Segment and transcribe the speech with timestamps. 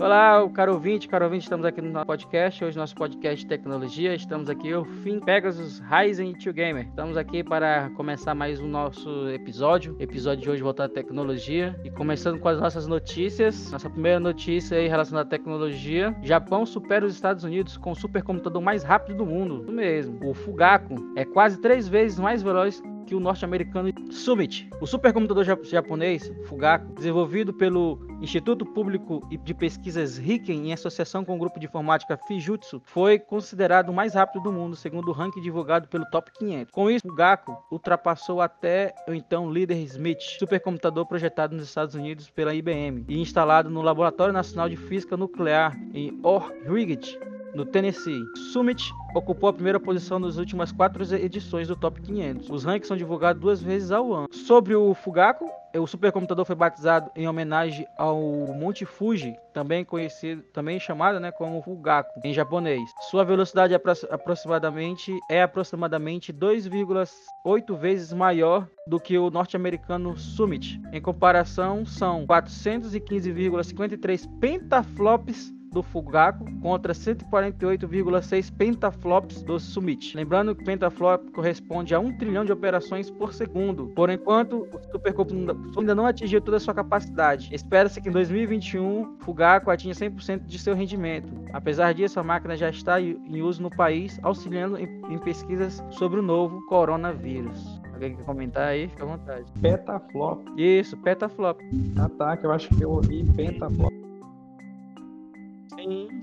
[0.00, 4.14] Olá, caro ouvinte, caro ouvinte, estamos aqui no nosso podcast, hoje nosso podcast de tecnologia,
[4.14, 6.86] estamos aqui, o Fim Pegasus Ryzen 2 Gamer.
[6.86, 11.90] Estamos aqui para começar mais um nosso episódio, episódio de hoje voltado à tecnologia, e
[11.90, 17.14] começando com as nossas notícias, nossa primeira notícia aí relacionada à tecnologia, Japão supera os
[17.14, 21.60] Estados Unidos com o supercomputador mais rápido do mundo, isso mesmo, o Fugaku, é quase
[21.60, 24.68] três vezes mais veloz que o norte-americano Summit.
[24.80, 31.38] O supercomputador japonês, Fugaku, desenvolvido pelo Instituto Público de Pesquisas Riken em associação com o
[31.38, 35.86] grupo de informática Fujitsu, foi considerado o mais rápido do mundo, segundo o ranking divulgado
[35.88, 36.72] pelo Top 500.
[36.72, 42.54] Com isso, Fugaku ultrapassou até o então líder Smith, supercomputador projetado nos Estados Unidos pela
[42.54, 47.18] IBM e instalado no Laboratório Nacional de Física Nuclear em Ohrid,
[47.54, 48.24] no Tennessee.
[48.52, 52.50] Summit ocupou a primeira posição nas últimas quatro edições do Top 500.
[52.50, 54.28] Os rankings são divulgados duas vezes ao ano.
[54.32, 60.80] Sobre o Fugaku, o supercomputador foi batizado em homenagem ao Monte Fuji, também conhecido, também
[60.80, 62.82] chamado, né, como Fugaku em japonês.
[63.10, 63.80] Sua velocidade é
[64.10, 70.80] aproximadamente é aproximadamente 2,8 vezes maior do que o norte-americano Summit.
[70.92, 80.16] Em comparação, são 415,53 pentaflops do Fugaku contra 148,6 pentaflops do Summit.
[80.16, 83.88] Lembrando que pentaflop corresponde a 1 trilhão de operações por segundo.
[83.88, 87.54] Por enquanto, o supercomputador ainda não atingiu toda a sua capacidade.
[87.54, 91.32] Espera-se que em 2021 Fugaku atinja 100% de seu rendimento.
[91.52, 96.22] Apesar disso, a máquina já está em uso no país, auxiliando em pesquisas sobre o
[96.22, 97.80] novo coronavírus.
[97.92, 98.88] Alguém quer comentar aí?
[98.88, 99.44] Fica à vontade.
[99.60, 100.40] Petaflop.
[100.56, 101.60] Isso, petaflop.
[101.98, 103.97] Ah tá, que eu acho que eu ouvi pentaflop.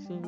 [0.07, 0.21] Sim.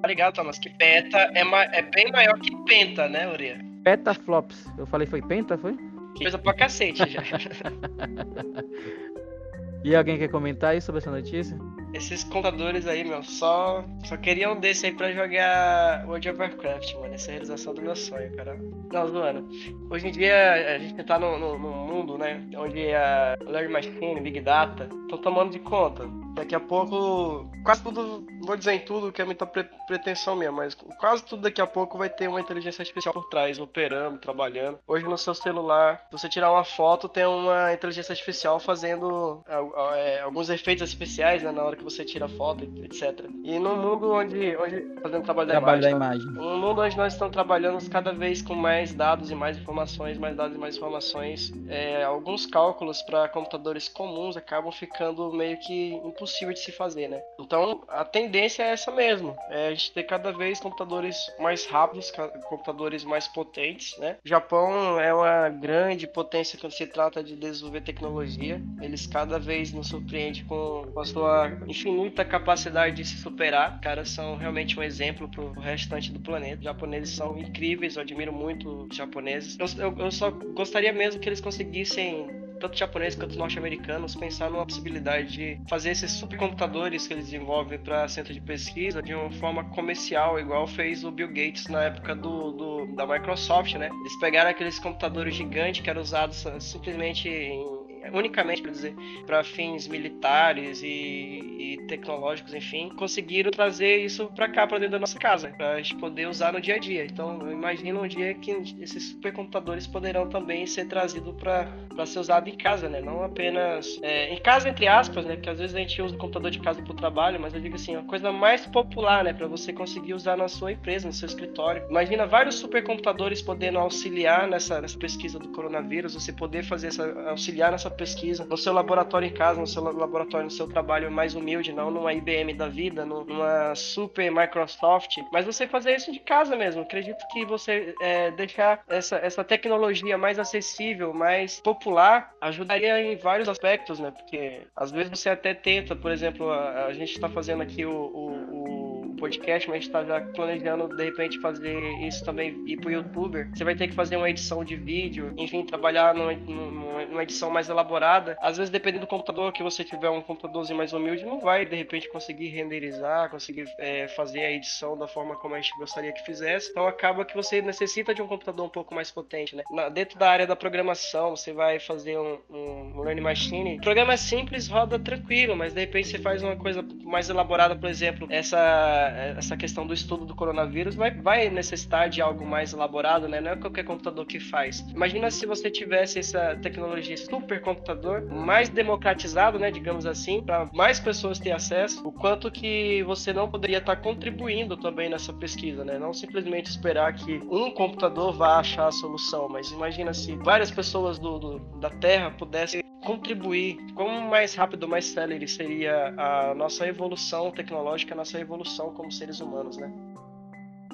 [0.00, 0.58] Tá ligado, Thomas?
[0.58, 1.62] Que peta é, ma...
[1.64, 3.60] é bem maior que penta, né, Uria?
[3.84, 4.66] Petaflops.
[4.76, 5.76] Eu falei foi penta, foi?
[6.16, 7.22] Que coisa pra cacete já.
[9.84, 11.56] e alguém quer comentar aí sobre essa notícia?
[11.92, 16.94] Esses contadores aí, meu, só, só queriam um desse aí pra jogar World of Warcraft,
[16.94, 17.14] mano.
[17.14, 18.58] Essa é a realização do meu sonho, cara.
[18.92, 19.48] Não, zoando.
[19.90, 22.42] Hoje em dia a gente tá num, mundo, né?
[22.56, 26.06] Onde a Learning Machine, Big Data, estão tomando de conta.
[26.34, 30.56] Daqui a pouco, quase tudo, vou dizer em tudo que é muita pre pretensão mesmo,
[30.56, 34.78] mas quase tudo daqui a pouco vai ter uma inteligência artificial por trás, operando, trabalhando.
[34.86, 40.48] Hoje no seu celular, você tirar uma foto, tem uma inteligência artificial fazendo é, alguns
[40.48, 43.28] efeitos especiais né, na hora que você tira foto, etc.
[43.44, 46.28] E no mundo onde, onde fazendo trabalho da trabalho imagem, da imagem.
[46.38, 50.36] Um mundo onde nós estamos trabalhando cada vez com mais dados e mais informações, mais
[50.36, 56.54] dados e mais informações, é, alguns cálculos para computadores comuns acabam ficando meio que impossível
[56.54, 57.20] de se fazer, né?
[57.38, 62.12] Então a tendência é essa mesmo, é a gente ter cada vez computadores mais rápidos,
[62.48, 64.16] computadores mais potentes, né?
[64.24, 68.60] O Japão é uma grande potência quando se trata de desenvolver tecnologia.
[68.80, 73.80] Eles cada vez nos surpreendem com a sua infinita capacidade de se superar.
[73.80, 76.58] Caras são realmente um exemplo pro restante do planeta.
[76.58, 79.58] Os japoneses são incríveis, eu admiro muito os japoneses.
[79.58, 82.28] Eu, eu, eu só gostaria mesmo que eles conseguissem
[82.60, 88.06] tanto japoneses quanto norte-americanos, pensar numa possibilidade de fazer esses supercomputadores que eles desenvolvem para
[88.06, 92.52] centro de pesquisa de uma forma comercial, igual fez o Bill Gates na época do,
[92.52, 93.90] do da Microsoft, né?
[94.00, 97.71] Eles pegaram aqueles computadores gigantes que eram usados simplesmente em
[98.12, 98.94] unicamente, para dizer,
[99.26, 104.98] para fins militares e, e, tecnológicos, enfim, conseguiram trazer isso para cá, para dentro da
[104.98, 107.04] nossa casa, para a gente poder usar no dia a dia.
[107.04, 108.50] Então, eu imagino um dia que
[108.80, 113.00] esses supercomputadores poderão também ser trazidos para ser usado em casa, né?
[113.00, 115.34] Não apenas é, em casa entre aspas, né?
[115.34, 117.60] Porque às vezes a gente usa o computador de casa para o trabalho, mas eu
[117.60, 119.32] digo assim, a coisa mais popular, né?
[119.32, 121.84] Para você conseguir usar na sua empresa, no seu escritório.
[121.88, 127.70] Imagina vários supercomputadores podendo auxiliar nessa, nessa pesquisa do coronavírus, você poder fazer essa auxiliar
[127.70, 128.01] nessa pesquisa,
[128.48, 132.12] no seu laboratório em casa, no seu laboratório, no seu trabalho mais humilde, não numa
[132.12, 136.82] IBM da vida, numa super Microsoft, mas você fazer isso de casa mesmo.
[136.82, 143.48] Acredito que você é, deixar essa, essa tecnologia mais acessível, mais popular, ajudaria em vários
[143.48, 144.10] aspectos, né?
[144.10, 147.92] Porque às vezes você até tenta, por exemplo, a, a gente está fazendo aqui o,
[147.92, 148.81] o, o
[149.22, 153.48] podcast, mas a gente tá já planejando de repente fazer isso também ir pro youtuber.
[153.54, 157.68] Você vai ter que fazer uma edição de vídeo, enfim, trabalhar numa, numa edição mais
[157.68, 158.36] elaborada.
[158.40, 161.76] Às vezes, dependendo do computador que você tiver, um computadorzinho mais humilde, não vai de
[161.76, 166.24] repente conseguir renderizar, conseguir é, fazer a edição da forma como a gente gostaria que
[166.24, 166.70] fizesse.
[166.70, 169.62] Então acaba que você necessita de um computador um pouco mais potente, né?
[169.70, 173.76] Na, dentro da área da programação, você vai fazer um, um, um learning machine.
[173.76, 177.76] O programa é simples, roda tranquilo, mas de repente você faz uma coisa mais elaborada,
[177.76, 182.72] por exemplo, essa essa questão do estudo do coronavírus vai, vai necessitar de algo mais
[182.72, 183.40] elaborado, né?
[183.40, 184.80] Não é qualquer computador que faz.
[184.94, 191.38] Imagina se você tivesse essa tecnologia supercomputador mais democratizado, né, digamos assim, para mais pessoas
[191.38, 195.98] ter acesso, o quanto que você não poderia estar contribuindo também nessa pesquisa, né?
[195.98, 201.18] Não simplesmente esperar que um computador vá achar a solução, mas imagina se várias pessoas
[201.18, 207.50] do, do da Terra pudessem contribuir, como mais rápido, mais célere seria a nossa evolução
[207.50, 209.92] tecnológica, a nossa evolução como seres humanos, né?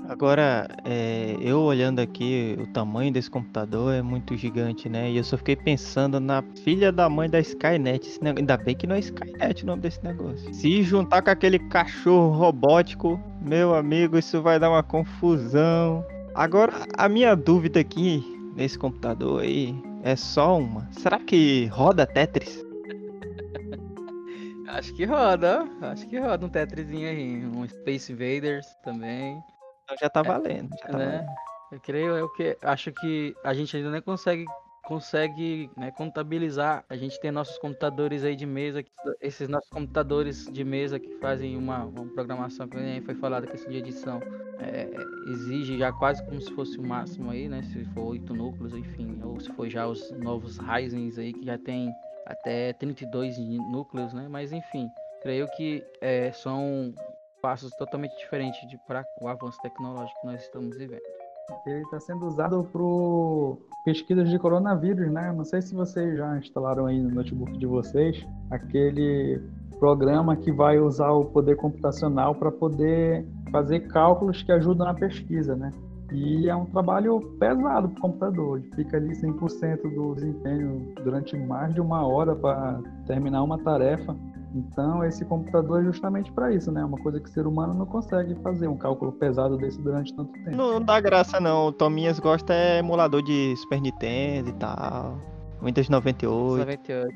[0.08, 5.10] Agora, é, eu olhando aqui, o tamanho desse computador é muito gigante, né?
[5.10, 8.19] E eu só fiquei pensando na filha da mãe da Skynet.
[8.37, 10.55] Ainda bem que não é Skynet o nome desse negócio.
[10.55, 16.02] Se juntar com aquele cachorro robótico, meu amigo, isso vai dar uma confusão.
[16.34, 18.25] Agora, a minha dúvida aqui
[18.56, 20.89] nesse computador aí é só uma.
[20.93, 22.65] Será que roda Tetris?
[24.69, 29.43] Acho que roda, acho que roda um Tetrisinho aí, um Space Invaders também.
[29.85, 30.69] Então já tá valendo.
[30.81, 31.06] Já tá né?
[31.06, 31.29] valendo.
[31.73, 34.45] Eu creio, eu que acho que a gente ainda nem consegue
[34.88, 36.82] consegue né, contabilizar.
[36.88, 38.82] A gente tem nossos computadores aí de mesa,
[39.20, 43.70] esses nossos computadores de mesa que fazem uma, uma programação que nem foi falado questão
[43.70, 44.19] de edição,
[44.58, 44.88] é,
[45.31, 47.61] exige já quase como se fosse o máximo aí, né?
[47.62, 51.58] Se for oito núcleos, enfim, ou se for já os novos Ryzen aí que já
[51.58, 51.93] tem
[52.25, 54.26] até 32 ní- núcleos, né?
[54.26, 56.94] Mas enfim, creio que é, são
[57.43, 61.18] passos totalmente diferentes para o avanço tecnológico que nós estamos vivendo.
[61.67, 65.33] Ele está sendo usado para pesquisas de coronavírus, né?
[65.33, 69.41] Não sei se vocês já instalaram aí no notebook de vocês aquele
[69.79, 75.55] programa que vai usar o poder computacional para poder fazer cálculos que ajudam na pesquisa,
[75.56, 75.73] né?
[76.12, 78.59] E é um trabalho pesado para o computador.
[78.59, 84.17] Ele fica ali 100% do desempenho durante mais de uma hora para terminar uma tarefa.
[84.55, 86.85] Então, esse computador é justamente para isso, né?
[86.85, 90.33] Uma coisa que o ser humano não consegue fazer, um cálculo pesado desse durante tanto
[90.33, 90.56] tempo.
[90.56, 91.67] Não dá graça não.
[91.67, 95.19] O Tominhas gosta é emulador de Super Nintendo e tal.
[95.62, 96.59] Windows 98.
[96.61, 97.15] 98.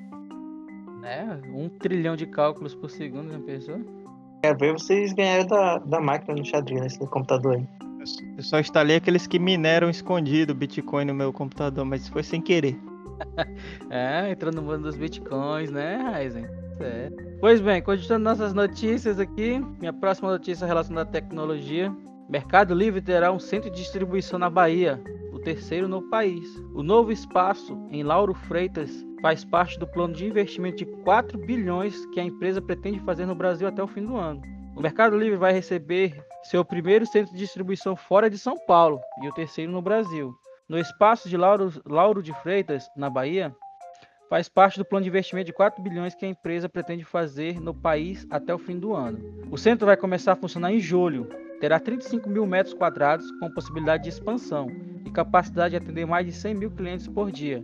[1.00, 1.40] Né?
[1.54, 3.80] Um trilhão de cálculos por segundo, já pensou?
[4.42, 7.68] É, ver vocês ganharam da, da máquina no xadrez nesse computador aí.
[8.36, 12.78] Eu só instalei aqueles que mineram escondido Bitcoin no meu computador, mas foi sem querer.
[13.88, 16.44] É, entrando no mundo dos bitcoins, né, Ryzen?
[17.40, 21.94] Pois bem, continuando nossas notícias aqui, minha próxima notícia relacionada à tecnologia.
[22.28, 25.02] Mercado Livre terá um centro de distribuição na Bahia,
[25.32, 26.48] o terceiro no país.
[26.74, 32.06] O novo espaço em Lauro Freitas faz parte do plano de investimento de 4 bilhões
[32.06, 34.40] que a empresa pretende fazer no Brasil até o fim do ano.
[34.74, 36.14] O Mercado Livre vai receber
[36.44, 40.34] seu primeiro centro de distribuição fora de São Paulo e o terceiro no Brasil.
[40.68, 43.54] No espaço de Lauro, Lauro de Freitas, na Bahia,
[44.32, 47.74] faz parte do plano de investimento de 4 bilhões que a empresa pretende fazer no
[47.74, 49.20] país até o fim do ano.
[49.50, 51.28] O centro vai começar a funcionar em julho.
[51.60, 54.68] Terá 35 mil metros quadrados com possibilidade de expansão
[55.04, 57.62] e capacidade de atender mais de 100 mil clientes por dia.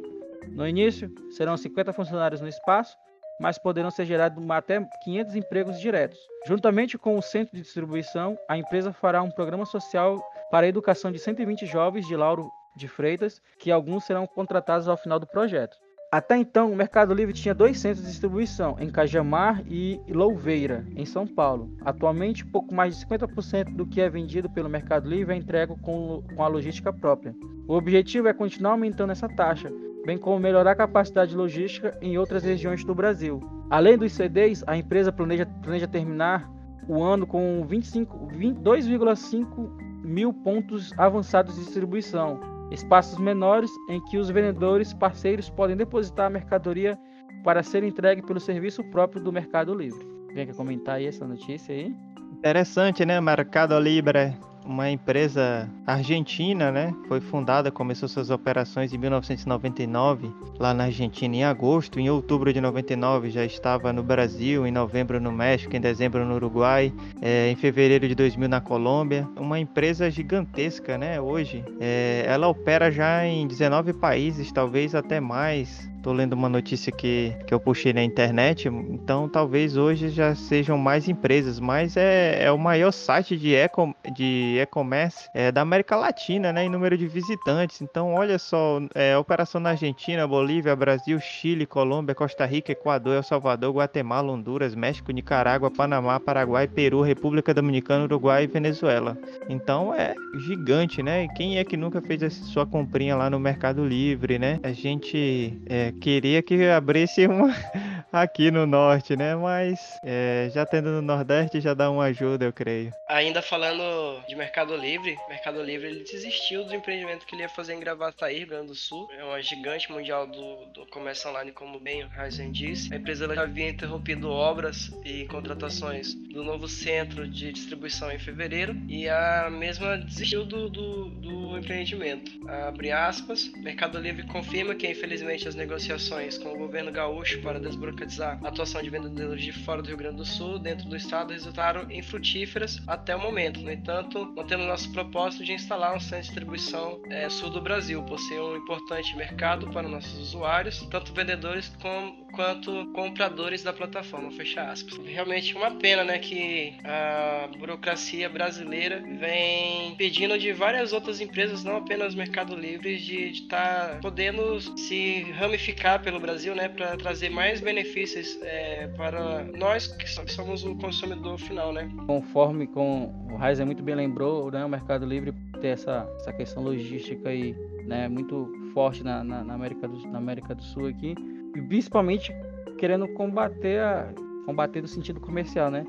[0.51, 2.99] No início, serão 50 funcionários no espaço,
[3.41, 6.19] mas poderão ser gerados até 500 empregos diretos.
[6.47, 11.11] Juntamente com o centro de distribuição, a empresa fará um programa social para a educação
[11.11, 15.79] de 120 jovens de Lauro de Freitas, que alguns serão contratados ao final do projeto.
[16.11, 21.05] Até então, o Mercado Livre tinha dois centros de distribuição, em Cajamar e Louveira, em
[21.05, 21.71] São Paulo.
[21.83, 26.23] Atualmente, pouco mais de 50% do que é vendido pelo Mercado Livre é entregue com,
[26.39, 27.35] a logística própria.
[27.67, 29.71] O objetivo é continuar aumentando essa taxa,
[30.07, 33.43] bem como melhorar a capacidade logística em outras regiões do Brasil.
[33.69, 36.51] Além dos CDs, a empresa planeja, planeja terminar
[36.89, 39.71] o ano com 25 20 2,5
[40.03, 46.31] mil pontos avançados de distribuição, espaços menores em que os vendedores parceiros podem depositar a
[46.31, 46.99] mercadoria
[47.45, 50.07] para ser entregue pelo serviço próprio do Mercado Livre.
[50.35, 51.95] Vem comentar aí essa notícia aí?
[52.33, 53.21] Interessante, né?
[53.21, 54.35] Mercado Libre,
[54.69, 56.95] uma empresa argentina, né?
[57.09, 61.99] Foi fundada, começou suas operações em 1999, lá na Argentina em agosto.
[61.99, 66.35] Em outubro de 99 já estava no Brasil, em novembro no México, em dezembro no
[66.35, 69.27] Uruguai, é, em fevereiro de 2000 na Colômbia.
[69.37, 71.19] Uma empresa gigantesca, né?
[71.21, 75.89] Hoje, é, ela opera já em 19 países, talvez até mais.
[76.01, 80.79] Tô lendo uma notícia que, que eu puxei na internet, então talvez hoje já sejam
[80.79, 85.97] mais empresas, mas é, é o maior site de e-com- de e-commerce é, da América
[85.97, 87.81] Latina, né, em número de visitantes.
[87.81, 93.23] Então, olha só, é, operação na Argentina, Bolívia, Brasil, Chile, Colômbia, Costa Rica, Equador, El
[93.23, 99.17] Salvador, Guatemala, Honduras, México, Nicarágua, Panamá, Paraguai, Peru, República Dominicana, Uruguai e Venezuela.
[99.49, 100.15] Então é
[100.47, 101.25] gigante, né?
[101.25, 104.59] E quem é que nunca fez sua comprinha lá no Mercado Livre, né?
[104.63, 107.55] A gente é, queria que abrisse uma,
[108.13, 109.35] aqui no norte, né?
[109.37, 112.93] Mas é, já tendo no Nordeste já dá uma ajuda, eu creio.
[113.09, 113.83] Ainda falando
[114.27, 118.39] de Mercado Livre, Mercado Livre ele desistiu do empreendimento que ele ia fazer em Gravataí,
[118.39, 119.09] Rio Grande do Sul.
[119.13, 122.93] É uma gigante mundial do, do comércio online, como bem o Ryzen disse.
[122.93, 128.77] A empresa já havia interrompido obras e contratações do novo centro de distribuição em fevereiro
[128.89, 132.31] e a mesma desistiu do, do, do empreendimento.
[132.49, 138.39] Abre aspas, Mercado Livre confirma que infelizmente as negociações com o governo gaúcho para desburocratizar
[138.43, 141.91] a atuação de vendedores de fora do Rio Grande do Sul dentro do estado resultaram
[141.91, 143.61] infrutíferas até o momento.
[143.61, 148.03] No entanto, mantemos nosso propósito de instalar um centro de distribuição é, sul do Brasil,
[148.05, 154.31] por ser um importante mercado para nossos usuários, tanto vendedores como, quanto compradores da plataforma.
[154.31, 154.99] Fecha aspas.
[155.07, 161.77] Realmente uma pena, né, que a burocracia brasileira vem pedindo de várias outras empresas, não
[161.77, 167.61] apenas Mercado Livre, de estar tá podendo se ramificar pelo Brasil, né, para trazer mais
[167.61, 171.89] benefícios é, para nós que somos o consumidor final, né.
[172.07, 176.63] Conforme com o Raiz muito bem lembrou, né, o Mercado Livre ter essa, essa questão
[176.63, 177.55] logística aí,
[177.85, 181.15] né, muito forte na, na, na América do, na América do Sul aqui,
[181.55, 182.33] e principalmente
[182.79, 184.13] querendo combater a,
[184.47, 185.85] combater no sentido comercial, né?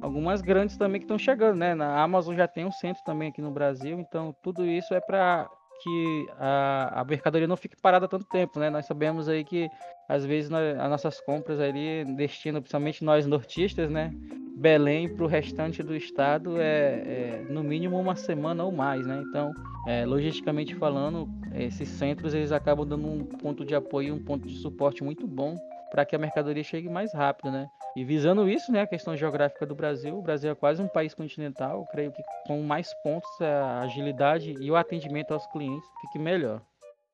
[0.00, 1.74] Algumas grandes também que estão chegando, né?
[1.74, 5.48] Na Amazon já tem um centro também aqui no Brasil, então tudo isso é para
[5.82, 8.70] que a, a mercadoria não fique parada tanto tempo, né?
[8.70, 9.68] Nós sabemos aí que
[10.08, 14.12] às vezes nós, as nossas compras ali destinam, principalmente nós nortistas, né?
[14.56, 19.22] Belém para o restante do estado é, é, no mínimo uma semana ou mais, né?
[19.28, 19.52] Então,
[19.86, 24.56] é, logisticamente falando, esses centros eles acabam dando um ponto de apoio, um ponto de
[24.58, 25.58] suporte muito bom
[25.90, 27.66] para que a mercadoria chegue mais rápido, né?
[27.94, 31.14] E visando isso, né, a questão geográfica do Brasil, o Brasil é quase um país
[31.14, 36.62] continental, creio que com mais pontos a agilidade e o atendimento aos clientes fique melhor.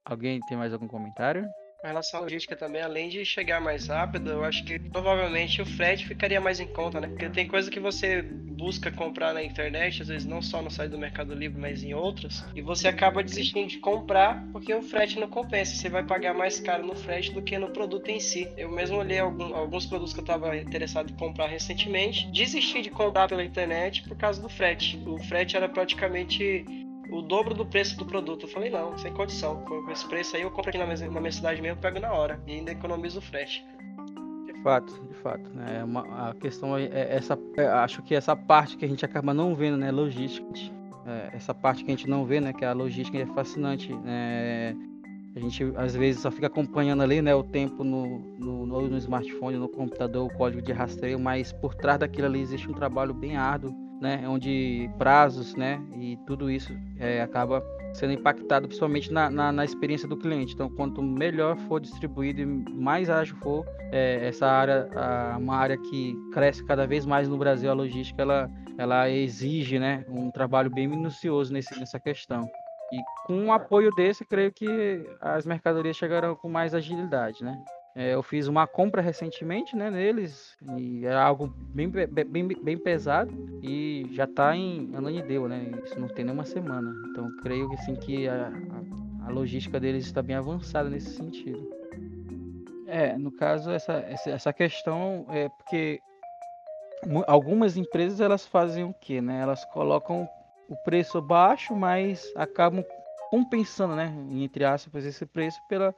[0.04, 1.49] Alguém tem mais algum comentário?
[1.80, 5.66] Com relação à logística também, além de chegar mais rápido, eu acho que provavelmente o
[5.66, 7.06] frete ficaria mais em conta, né?
[7.06, 10.90] Porque tem coisa que você busca comprar na internet, às vezes não só no site
[10.90, 15.20] do Mercado Livre, mas em outras, e você acaba desistindo de comprar porque o frete
[15.20, 15.76] não compensa.
[15.76, 18.52] Você vai pagar mais caro no frete do que no produto em si.
[18.56, 22.90] Eu mesmo olhei algum, alguns produtos que eu estava interessado em comprar recentemente, desisti de
[22.90, 25.00] comprar pela internet por causa do frete.
[25.06, 26.64] O frete era praticamente
[27.11, 28.45] o dobro do preço do produto.
[28.45, 29.62] Eu falei, não, sem condição.
[29.65, 32.12] Com esse preço aí eu compro aqui na minha, na minha cidade mesmo, pego na
[32.12, 32.41] hora.
[32.47, 33.65] E ainda economizo o frete.
[34.47, 35.49] De fato, de fato.
[35.50, 35.83] Né?
[35.85, 37.38] Uma, a questão é, é essa.
[37.57, 39.91] É, acho que essa parte que a gente acaba não vendo, né?
[39.91, 40.47] Logística.
[41.07, 42.53] É, essa parte que a gente não vê, né?
[42.53, 43.93] Que a logística é fascinante.
[43.95, 44.77] Né?
[45.35, 49.57] A gente às vezes só fica acompanhando ali, né, o tempo no, no, no, smartphone,
[49.57, 53.37] no computador, o código de rastreio, mas por trás daquilo ali existe um trabalho bem
[53.37, 57.62] árduo né, onde prazos, né, e tudo isso é, acaba
[57.93, 60.55] sendo impactado principalmente na, na, na, experiência do cliente.
[60.55, 65.76] Então, quanto melhor for distribuído e mais ágil for é, essa área, a, uma área
[65.76, 70.71] que cresce cada vez mais no Brasil, a logística ela, ela exige, né, um trabalho
[70.71, 72.49] bem minucioso nesse, nessa questão.
[72.93, 77.62] E com um apoio desse, creio que as mercadorias chegarão com mais agilidade, né?
[77.99, 83.28] É, eu fiz uma compra recentemente, né, neles, e é algo bem, bem, bem pesado
[83.61, 85.69] e já está em Ananindeua, né?
[85.85, 86.95] Isso não tem nenhuma semana.
[87.11, 88.52] Então creio que assim que a,
[89.26, 91.69] a, logística deles está bem avançada nesse sentido.
[92.87, 93.95] É, no caso essa,
[94.26, 95.99] essa questão é porque
[97.26, 99.40] algumas empresas elas fazem o que, né?
[99.40, 100.28] Elas colocam
[100.69, 102.85] o preço baixo, mas acabam
[103.28, 105.93] compensando, né, entre aspas, esse preço pela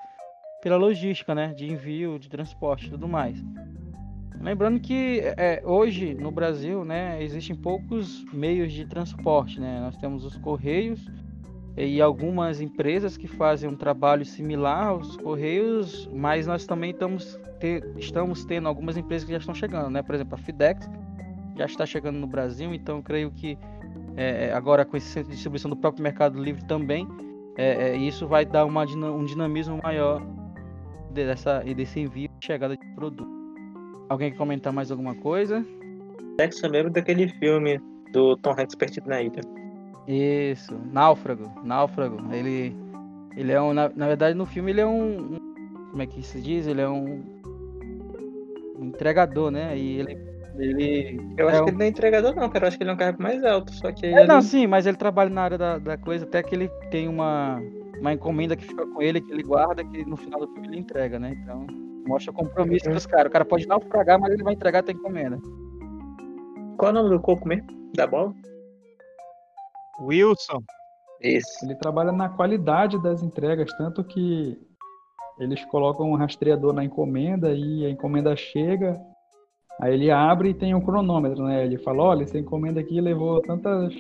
[0.61, 3.43] pela logística, né, de envio, de transporte e tudo mais.
[4.40, 9.81] Lembrando que é, hoje no Brasil, né, existem poucos meios de transporte, né?
[9.81, 11.07] Nós temos os correios
[11.76, 17.87] e algumas empresas que fazem um trabalho similar aos correios, mas nós também estamos, ter,
[17.99, 20.02] estamos tendo algumas empresas que já estão chegando, né?
[20.02, 20.88] Por exemplo, a Fidex
[21.57, 23.59] já está chegando no Brasil, então creio que
[24.17, 27.07] é, agora com esse centro de distribuição do próprio Mercado Livre também,
[27.59, 30.23] é, é isso vai dar uma, um dinamismo maior
[31.11, 33.29] dessa, e desse envio e chegada de produto.
[34.09, 35.64] Alguém quer comentar mais alguma coisa?
[36.38, 37.81] Jackson lembra daquele filme
[38.12, 39.40] do Tom Hanks perdido na ilha.
[40.09, 41.50] Isso, Náufrago.
[41.62, 42.19] Náufrago.
[42.33, 42.75] Ele,
[43.37, 43.73] ele é um.
[43.73, 45.38] Na, na verdade, no filme ele é um, um,
[45.90, 46.67] Como é que se diz?
[46.67, 47.23] Ele é um.
[48.79, 49.76] um entregador, né?
[49.76, 50.19] E ele.
[50.59, 52.64] ele eu acho é que ele não é entregador, não, cara.
[52.64, 53.73] Eu acho que ele é um cargo mais alto.
[53.75, 54.07] Só que.
[54.07, 54.26] É, ele...
[54.26, 57.62] não, sim, mas ele trabalha na área da, da coisa, até que ele tem uma
[58.00, 60.78] uma encomenda que fica com ele, que ele guarda, que no final do filme ele
[60.78, 61.37] entrega, né?
[61.42, 61.66] Então,
[62.07, 62.95] mostra o compromisso uhum.
[62.95, 63.28] dos caras.
[63.28, 65.38] O cara pode naufragar, mas ele vai entregar a encomenda.
[66.76, 67.66] Qual é o nome do coco mesmo?
[67.95, 68.35] Da bola?
[70.00, 70.62] Wilson.
[71.23, 71.64] Isso.
[71.64, 74.59] Ele trabalha na qualidade das entregas, tanto que
[75.38, 79.00] eles colocam um rastreador na encomenda e a encomenda chega,
[79.80, 81.64] aí ele abre e tem um cronômetro, né?
[81.64, 83.92] Ele fala, olha, essa encomenda aqui levou tantas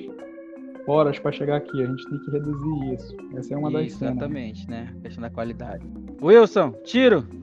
[0.90, 3.16] horas para chegar aqui, a gente tem que reduzir isso.
[3.36, 4.16] Essa é uma das cenas.
[4.16, 4.92] Exatamente, né?
[4.98, 5.86] A questão da qualidade.
[6.20, 7.26] Wilson, tiro!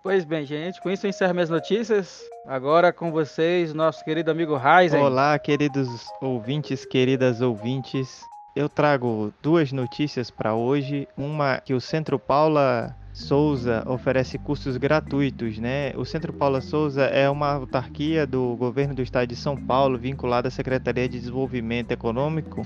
[0.00, 2.22] Pois bem, gente, com isso eu encerro minhas notícias.
[2.46, 5.02] Agora com vocês, nosso querido amigo Ryzen.
[5.02, 5.86] Olá, queridos
[6.22, 8.22] ouvintes, queridas ouvintes.
[8.56, 11.06] Eu trago duas notícias para hoje.
[11.14, 15.92] Uma que o Centro Paula Souza oferece cursos gratuitos, né?
[15.96, 20.46] O Centro Paula Souza é uma autarquia do governo do estado de São Paulo, vinculada
[20.46, 22.64] à Secretaria de Desenvolvimento Econômico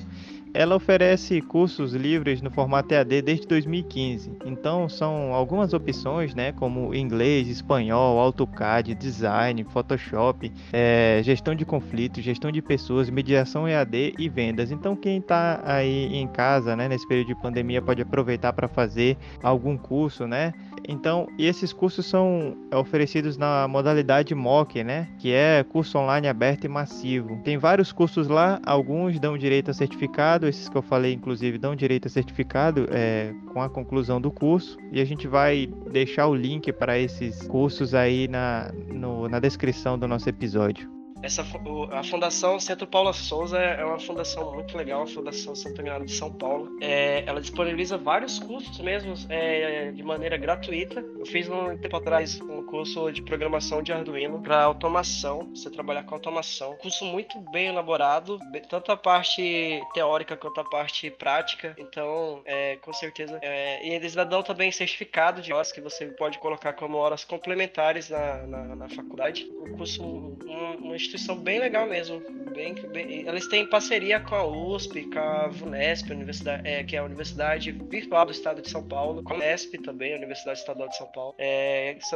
[0.54, 4.32] ela oferece cursos livres no formato EAD desde 2015.
[4.44, 12.22] Então são algumas opções, né, como inglês, espanhol, AutoCAD, design, Photoshop, é, gestão de conflitos,
[12.22, 14.70] gestão de pessoas, mediação EAD e vendas.
[14.70, 19.16] Então quem está aí em casa, né, nesse período de pandemia pode aproveitar para fazer
[19.42, 20.52] algum curso, né?
[20.88, 25.08] Então, esses cursos são oferecidos na modalidade MOOC, né?
[25.18, 27.40] Que é curso online aberto e massivo.
[27.44, 31.74] Tem vários cursos lá, alguns dão direito a certificado, esses que eu falei, inclusive, dão
[31.74, 34.76] direito a certificado é, com a conclusão do curso.
[34.90, 39.98] E a gente vai deixar o link para esses cursos aí na, no, na descrição
[39.98, 41.01] do nosso episódio.
[41.22, 41.44] Essa,
[41.92, 46.12] a Fundação Centro Paula Souza é uma fundação muito legal, a Fundação Santo Agostinho de
[46.12, 46.76] São Paulo.
[46.80, 51.00] É, ela disponibiliza vários cursos mesmo é, de maneira gratuita.
[51.18, 56.04] Eu fiz um tempo atrás um curso de programação de Arduino para automação, você trabalhar
[56.04, 56.76] com automação.
[56.76, 58.38] Curso muito bem elaborado,
[58.68, 61.74] tanto a parte teórica quanto a parte prática.
[61.78, 63.38] Então, é, com certeza.
[63.42, 68.10] É, e eles dão também certificado de horas que você pode colocar como horas complementares
[68.10, 69.48] na, na, na faculdade.
[69.60, 72.22] O curso, um, um instituição bem legal mesmo.
[72.54, 76.98] Bem, bem, eles têm parceria com a USP, com a VUNESP, Universidade, é, que é
[76.98, 80.88] a Universidade Virtual do Estado de São Paulo, com a UNESP também, a Universidade Estadual
[80.88, 81.34] de São Paulo.
[81.38, 82.14] É, se,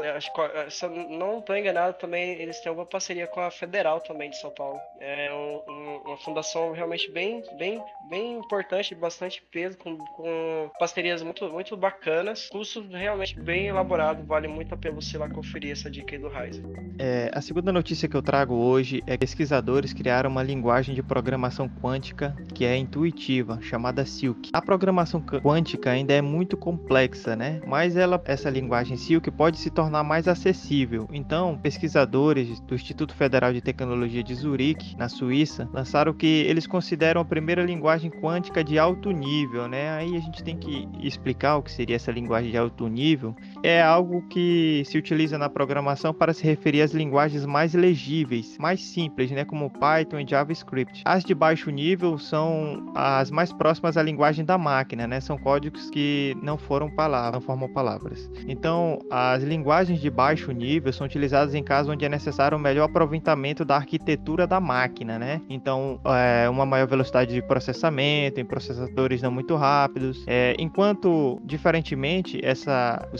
[0.84, 4.50] eu não estou enganado, também eles têm alguma parceria com a Federal também de São
[4.50, 4.78] Paulo.
[5.00, 11.22] É um, um, uma fundação realmente bem, bem, bem importante, bastante peso, com, com parcerias
[11.22, 15.90] muito, muito bacanas, curso realmente bem elaborado, vale muito a pena você lá conferir essa
[15.90, 16.64] dica aí do Ryzen.
[16.98, 20.94] É, a segunda notícia que eu trago hoje hoje é que pesquisadores criaram uma linguagem
[20.94, 24.50] de programação quântica que é intuitiva, chamada Silk.
[24.52, 27.60] A programação quântica ainda é muito complexa, né?
[27.66, 31.08] Mas ela, essa linguagem Silk pode se tornar mais acessível.
[31.12, 36.68] Então, pesquisadores do Instituto Federal de Tecnologia de Zurique, na Suíça, lançaram o que eles
[36.68, 39.90] consideram a primeira linguagem quântica de alto nível, né?
[39.90, 43.34] Aí a gente tem que explicar o que seria essa linguagem de alto nível.
[43.66, 48.80] É algo que se utiliza na programação para se referir às linguagens mais legíveis, mais
[48.80, 51.02] simples, né, como Python e JavaScript.
[51.04, 55.18] As de baixo nível são as mais próximas à linguagem da máquina, né?
[55.20, 58.30] São códigos que não foram palavras, não formam palavras.
[58.46, 62.84] Então, as linguagens de baixo nível são utilizadas em casos onde é necessário um melhor
[62.84, 65.40] aproveitamento da arquitetura da máquina, né?
[65.50, 70.22] Então, é, uma maior velocidade de processamento, em processadores não muito rápidos.
[70.28, 73.18] É, enquanto, diferentemente, essa o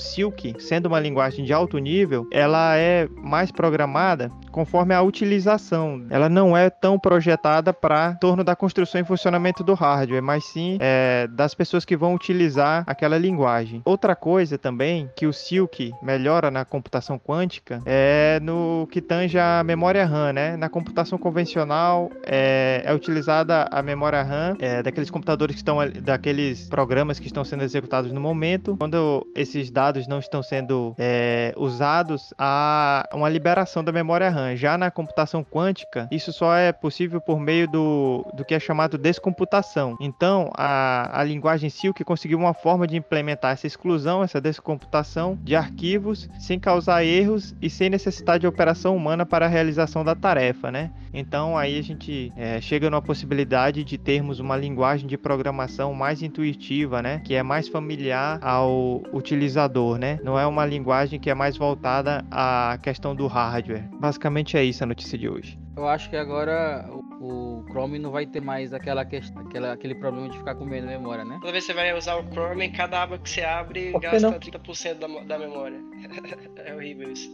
[0.59, 6.07] Sendo uma linguagem de alto nível, ela é mais programada conforme a utilização.
[6.09, 10.79] Ela não é tão projetada para torno da construção e funcionamento do hardware, mas sim
[10.81, 13.83] é, das pessoas que vão utilizar aquela linguagem.
[13.85, 19.63] Outra coisa também que o Silk melhora na computação quântica é no que tange a
[19.63, 20.57] memória RAM, né?
[20.57, 26.67] Na computação convencional é, é utilizada a memória RAM é, daqueles computadores que estão daqueles
[26.67, 28.75] programas que estão sendo executados no momento.
[28.79, 34.77] Quando esses dados não estão sendo é, usados, há uma liberação da memória RAM já
[34.77, 39.97] na computação quântica, isso só é possível por meio do, do que é chamado descomputação.
[40.01, 45.57] Então, a, a linguagem Silk conseguiu uma forma de implementar essa exclusão, essa descomputação de
[45.57, 50.71] arquivos, sem causar erros e sem necessidade de operação humana para a realização da tarefa,
[50.71, 50.91] né?
[51.13, 56.23] Então, aí a gente é, chega numa possibilidade de termos uma linguagem de programação mais
[56.23, 57.23] intuitiva, né?
[57.25, 60.19] Que é mais familiar ao utilizador, né?
[60.23, 63.89] Não é uma linguagem que é mais voltada à questão do hardware.
[63.99, 65.59] Basicamente, basicamente é isso a notícia de hoje.
[65.77, 66.87] Eu acho que agora
[67.21, 71.25] o, Chrome não vai ter mais aquela questão, aquela, aquele problema de ficar comendo memória,
[71.25, 71.39] né?
[71.41, 74.33] Toda vez que você vai usar o Chrome, cada aba que você abre gasta não?
[74.39, 75.79] 30% da, da memória.
[76.57, 77.31] é horrível isso.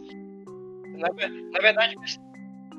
[0.97, 1.09] Na,
[1.51, 1.95] na verdade,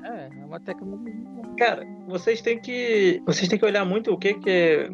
[0.03, 1.13] é, é uma tecnologia.
[1.57, 3.21] Cara, vocês têm que.
[3.25, 4.89] Vocês têm que olhar muito o que que.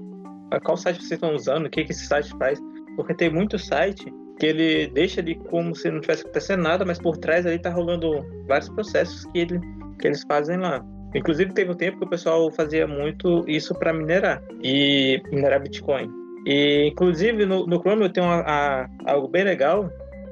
[0.64, 2.60] Qual site vocês estão usando, o que, que esse site faz.
[2.98, 4.12] Porque tem muito site
[4.42, 7.70] que ele deixa de como se não tivesse acontecendo nada, mas por trás ali tá
[7.70, 9.60] rolando vários processos que, ele,
[10.00, 10.84] que eles fazem lá.
[11.14, 16.10] Inclusive teve um tempo que o pessoal fazia muito isso para minerar e minerar Bitcoin.
[16.48, 19.88] E, inclusive, no, no Chrome eu tenho a, algo bem legal,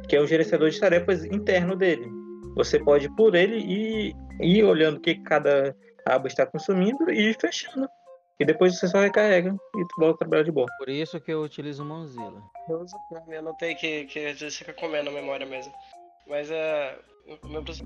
[0.08, 2.10] que é o gerenciador de tarefas interno dele.
[2.56, 7.38] Você pode, por ele, ir, ir olhando o que cada aba está consumindo e ir
[7.40, 7.88] fechando.
[8.40, 10.68] E depois você só recarrega e tu volta a trabalhar de boa.
[10.78, 12.42] Por isso que eu utilizo o Mozilla.
[12.70, 12.96] Eu uso
[13.28, 15.74] eu notei que, que às vezes fica comendo a memória mesmo.
[16.28, 16.98] Mas é.
[17.44, 17.86] O meu professor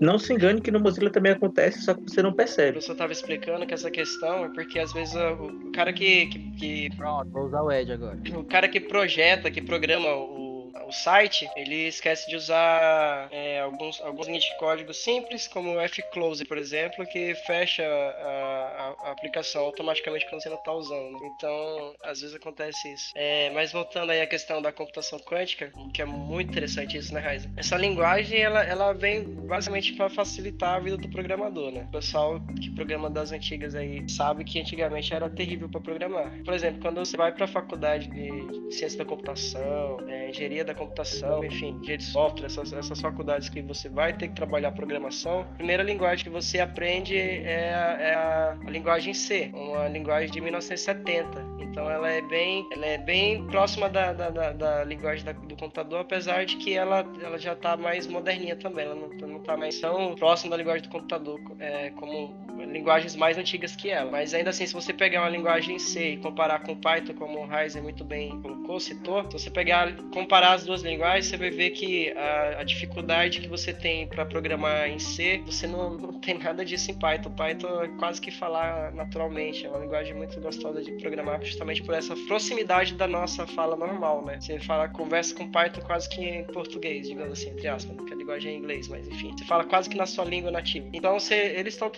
[0.00, 2.72] Não se engane que no Mozilla também acontece, só que você não percebe.
[2.72, 6.50] professor tava explicando que essa questão é porque às vezes o o cara que, que,
[6.56, 8.18] que Pronto, vou usar o Edge agora.
[8.36, 10.49] o cara que projeta, que programa o,
[10.86, 15.88] o site, ele esquece de usar é, alguns, alguns linhas de código simples, como o
[15.88, 21.24] fclose, por exemplo, que fecha a, a- a aplicação automaticamente quando você não está usando.
[21.24, 23.12] Então, às vezes acontece isso.
[23.14, 27.20] É, mas voltando aí à questão da computação quântica, que é muito interessante isso, né,
[27.20, 27.50] Raiza?
[27.56, 31.84] Essa linguagem, ela, ela vem basicamente para facilitar a vida do programador, né?
[31.88, 36.30] O pessoal que programa das antigas aí sabe que antigamente era terrível para programar.
[36.44, 40.74] Por exemplo, quando você vai para a faculdade de ciência da computação, é, engenharia da
[40.74, 45.40] computação, enfim, engenharia de software, essas, essas faculdades que você vai ter que trabalhar programação,
[45.40, 50.30] a primeira linguagem que você aprende é a, é a- a linguagem C, uma linguagem
[50.30, 51.44] de 1970.
[51.60, 55.56] Então ela é bem, ela é bem próxima da, da, da- da linguagem da- do
[55.56, 58.86] computador, apesar de que ela, ela já está mais moderninha também.
[58.86, 62.34] Ela não, está mais tão próxima da linguagem do computador é, como
[62.66, 64.10] linguagens mais antigas que ela.
[64.10, 67.46] Mas ainda assim, se você pegar uma linguagem C e comparar com Python, como o
[67.46, 71.70] Ryzen muito bem colocou, citou, se você pegar, comparar as duas linguagens, você vai ver
[71.70, 76.38] que a, a dificuldade que você tem para programar em C, você não, não tem
[76.38, 77.30] nada disso em Python.
[77.30, 81.94] Python é quase que falar naturalmente, é uma linguagem muito gostosa de programar, justamente por
[81.94, 84.40] essa proximidade da nossa fala normal, né?
[84.40, 88.16] Você fala, conversa com Python quase que em português, digamos assim, entre aspas, porque a
[88.16, 90.88] linguagem é em inglês, mas enfim, você fala quase que na sua língua nativa.
[90.92, 91.90] Então, se eles estão,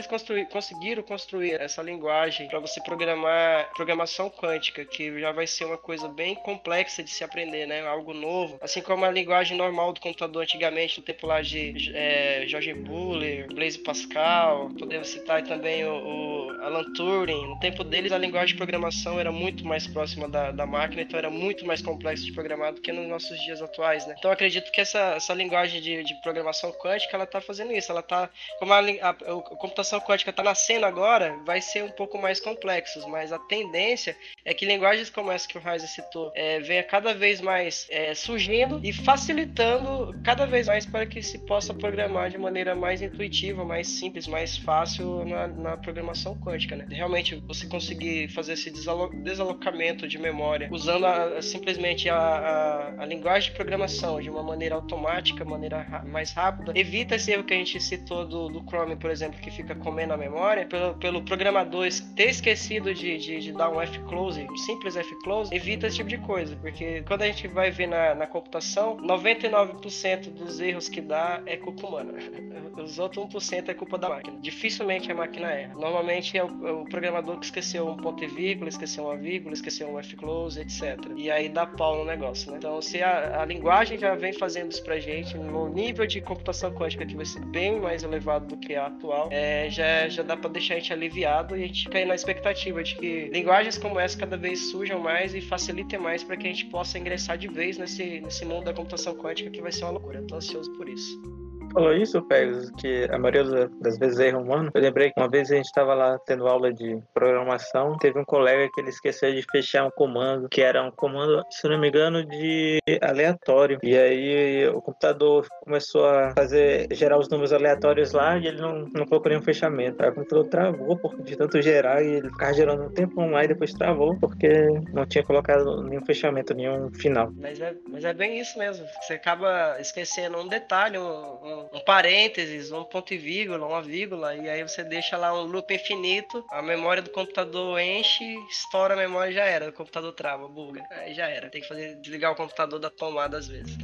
[0.00, 5.64] eles construir, conseguiram construir essa linguagem para você programar programação quântica, que já vai ser
[5.64, 7.80] uma coisa bem complexa de se aprender, né?
[7.86, 12.44] Algo novo, assim como a linguagem normal do computador antigamente, no tempo lá de é,
[12.46, 17.46] Jorge Buller, Blaise Pascal, podemos citar também o, o Alan Turing.
[17.48, 21.18] No tempo deles, a linguagem de programação era muito mais próxima da, da máquina, então
[21.18, 24.14] era muito mais complexo de programar do que nos nossos dias atuais, né?
[24.18, 28.02] Então, acredito que essa, essa linguagem de, de programação quântica, ela tá fazendo isso, ela
[28.02, 29.14] tá como a, a- a
[29.56, 34.52] computação quântica está nascendo agora, vai ser um pouco mais complexos, mas a tendência é
[34.52, 38.78] que linguagens como essa que o Ryzen citou é, venha cada vez mais é, surgindo
[38.84, 43.88] e facilitando cada vez mais para que se possa programar de maneira mais intuitiva, mais
[43.88, 46.86] simples, mais fácil na, na programação quântica, né?
[46.90, 53.06] Realmente você conseguir fazer esse desalo- desalocamento de memória usando a- simplesmente a, a- a
[53.06, 57.54] linguagem de programação de uma maneira automática, maneira ra- mais rápida, evita esse erro que
[57.54, 61.22] a gente citou do, do Chrome, por exemplo, que fica comendo a memória, pelo, pelo
[61.22, 66.08] programador ter esquecido de, de, de dar um F-close, um simples F-close, evita esse tipo
[66.08, 71.00] de coisa, porque quando a gente vai ver na, na computação, 99% dos erros que
[71.00, 72.12] dá é culpa humana.
[72.76, 74.38] Os outros 1% é culpa da máquina.
[74.40, 75.74] Dificilmente a máquina erra.
[75.74, 79.54] Normalmente é o, é o programador que esqueceu um ponto e vírgula, esqueceu uma vírgula,
[79.54, 80.98] esqueceu um F-close, etc.
[81.16, 82.58] E aí dá pau no negócio, né?
[82.58, 86.72] Então, se a, a linguagem já vem fazendo isso pra gente, no nível de computação
[86.72, 90.36] quântica que vai ser bem mais elevado do que a atual, é, já, já dá
[90.36, 93.78] pra deixar a gente aliviado e a gente fica aí na expectativa de que linguagens
[93.78, 97.38] como essa cada vez surjam mais e facilitem mais para que a gente possa ingressar
[97.38, 100.18] de vez nesse, nesse mundo da computação quântica que vai ser uma loucura.
[100.18, 101.49] Eu tô ansioso por isso.
[101.72, 104.70] Falou isso, Pegasus, que a maioria da- das vezes é erro humano.
[104.74, 108.24] Eu lembrei que uma vez a gente estava lá tendo aula de programação, teve um
[108.24, 111.88] colega que ele esqueceu de fechar um comando, que era um comando, se não me
[111.88, 113.78] engano, de aleatório.
[113.82, 118.86] E aí o computador começou a fazer, gerar os números aleatórios lá e ele não,
[118.92, 120.02] não colocou nenhum fechamento.
[120.02, 123.44] Aí o computador travou por, de tanto gerar e ele ficava gerando um tempão lá
[123.44, 124.48] e depois travou porque
[124.92, 127.30] não tinha colocado nenhum fechamento, nenhum final.
[127.36, 128.84] Mas é, mas é bem isso mesmo.
[129.02, 134.34] Você acaba esquecendo um detalhe, um, um- um parênteses, um ponto e vírgula, uma vírgula,
[134.34, 138.96] e aí você deixa lá um loop infinito, a memória do computador enche, estoura a
[138.96, 139.68] memória e já era.
[139.68, 140.82] O computador trava, buga.
[140.90, 141.50] Aí já era.
[141.50, 143.76] Tem que fazer desligar o computador da tomada às vezes.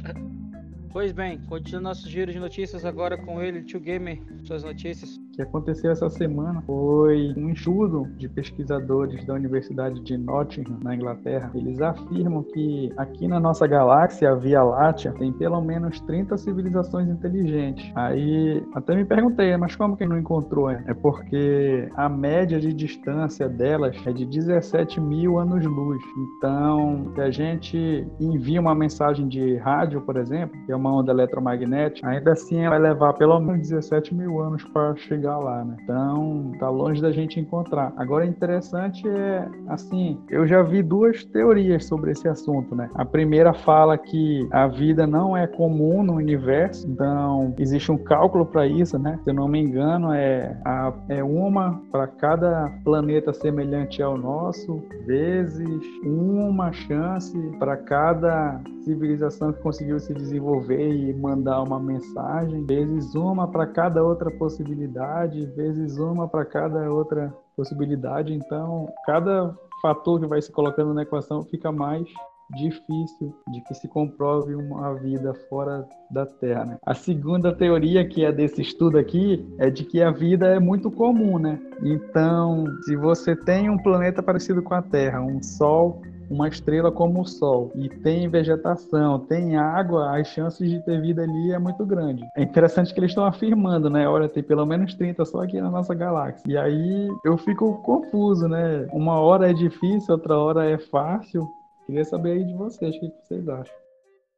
[0.91, 5.26] Pois bem, continuando nosso giro de notícias agora com ele, Tio Gamer, suas notícias.
[5.37, 11.51] Que aconteceu essa semana foi um estudo de pesquisadores da Universidade de Nottingham, na Inglaterra.
[11.53, 17.07] Eles afirmam que aqui na nossa galáxia, a Via Láctea, tem pelo menos 30 civilizações
[17.07, 17.91] inteligentes.
[17.93, 20.71] Aí até me perguntei, mas como que não encontrou?
[20.71, 26.01] É porque a média de distância delas é de 17 mil anos-luz.
[26.17, 31.11] Então, se a gente envia uma mensagem de rádio, por exemplo, que é uma onda
[31.11, 35.75] eletromagnética, ainda assim ela vai levar pelo menos 17 mil anos para chegar lá, né?
[35.83, 37.91] Então, tá longe da gente encontrar.
[37.97, 42.89] Agora, interessante é, assim, eu já vi duas teorias sobre esse assunto, né?
[42.93, 48.45] A primeira fala que a vida não é comum no universo, então existe um cálculo
[48.45, 49.19] para isso, né?
[49.23, 54.83] Se eu não me engano, é, a, é uma para cada planeta semelhante ao nosso,
[55.05, 55.67] vezes
[56.03, 63.47] uma chance para cada civilização que conseguiu se desenvolver e mandar uma mensagem, vezes uma
[63.47, 68.33] para cada outra possibilidade, vezes uma para cada outra possibilidade.
[68.33, 72.07] Então, cada fator que vai se colocando na equação fica mais
[72.55, 76.65] difícil de que se comprove uma vida fora da Terra.
[76.65, 76.77] Né?
[76.85, 80.89] A segunda teoria que é desse estudo aqui é de que a vida é muito
[80.89, 81.59] comum, né?
[81.83, 87.21] Então, se você tem um planeta parecido com a Terra, um Sol uma estrela como
[87.21, 91.85] o Sol e tem vegetação, tem água, as chances de ter vida ali é muito
[91.85, 92.23] grande.
[92.35, 94.07] É interessante que eles estão afirmando, né?
[94.07, 96.43] Olha, tem pelo menos 30 só aqui na nossa galáxia.
[96.47, 98.87] E aí eu fico confuso, né?
[98.91, 101.47] Uma hora é difícil, outra hora é fácil.
[101.85, 103.75] Queria saber aí de vocês, o que vocês acham?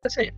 [0.06, 0.30] Assim,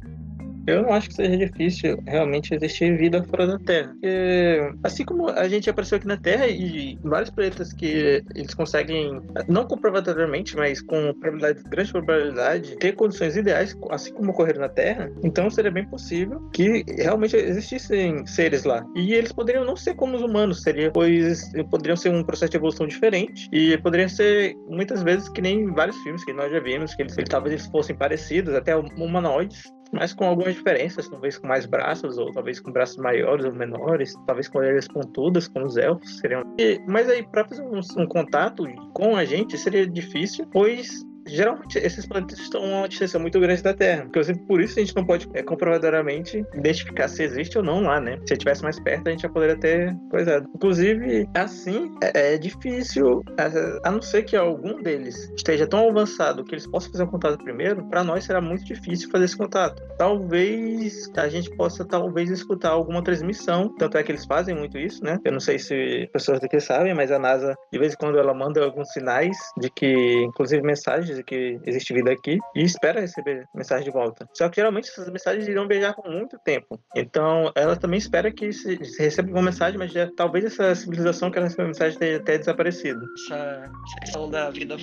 [0.68, 3.92] eu não acho que seja difícil realmente existir vida fora da Terra.
[3.92, 9.22] Porque, assim como a gente apareceu aqui na Terra e vários planetas que eles conseguem,
[9.48, 15.12] não comprovadamente, mas com probabilidade, grande probabilidade, ter condições ideais, assim como ocorreram na Terra,
[15.24, 18.86] então seria bem possível que realmente existissem seres lá.
[18.96, 22.58] E eles poderiam não ser como os humanos, seria, pois poderiam ser um processo de
[22.58, 26.94] evolução diferente e poderiam ser muitas vezes que nem vários filmes que nós já vimos,
[26.96, 31.66] que eles, talvez eles fossem parecidos, até humanoides, mas com algumas diferenças, talvez com mais
[31.66, 36.18] braços, ou talvez com braços maiores ou menores, talvez com orelhas pontudas, como os elfos
[36.20, 36.44] seriam.
[36.58, 41.78] E, mas aí, para fazer um, um contato com a gente seria difícil, pois geralmente
[41.78, 44.08] esses planetas estão a uma distância muito grande da Terra.
[44.48, 48.18] Por isso a gente não pode é, comprovadoramente identificar se existe ou não lá, né?
[48.26, 50.48] Se estivesse mais perto, a gente já poderia ter coisado.
[50.56, 56.44] Inclusive, assim, é, é difícil, é, a não ser que algum deles esteja tão avançado
[56.44, 59.82] que eles possam fazer um contato primeiro, para nós será muito difícil fazer esse contato.
[59.98, 65.04] Talvez a gente possa, talvez, escutar alguma transmissão, tanto é que eles fazem muito isso,
[65.04, 65.20] né?
[65.24, 68.34] Eu não sei se pessoas daqui sabem, mas a NASA, de vez em quando, ela
[68.34, 73.46] manda alguns sinais de que, inclusive mensagens de que existe vida aqui e espera receber
[73.54, 74.28] mensagem de volta.
[74.34, 76.80] Só que geralmente essas mensagens irão beijar por muito tempo.
[76.96, 81.32] Então ela também espera que se, se receba uma mensagem, mas já, talvez essa civilização
[81.32, 83.02] que ela recebeu a mensagem tenha até desaparecido.
[83.26, 84.78] Essa, questão da vida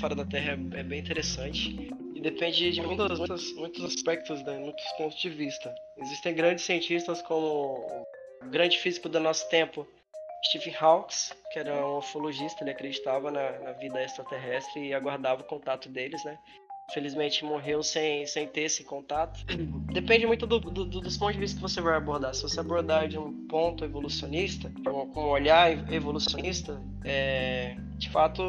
[0.00, 4.58] fora da Terra é, é bem interessante e depende de muitos, muitos, muitos aspectos, né,
[4.58, 5.74] muitos pontos de vista.
[5.98, 8.06] Existem grandes cientistas como
[8.42, 9.86] o grande físico do nosso tempo,
[10.44, 15.44] Stephen Hawking, que era um ufologista, ele acreditava na, na, vida extraterrestre e aguardava o
[15.44, 16.38] contato deles, né?
[16.90, 19.44] Infelizmente morreu sem, sem ter esse contato.
[19.92, 22.34] Depende muito do, do, dos pontos de vista que você vai abordar.
[22.34, 28.42] Se você abordar de um ponto evolucionista, com um olhar evolucionista, é, de fato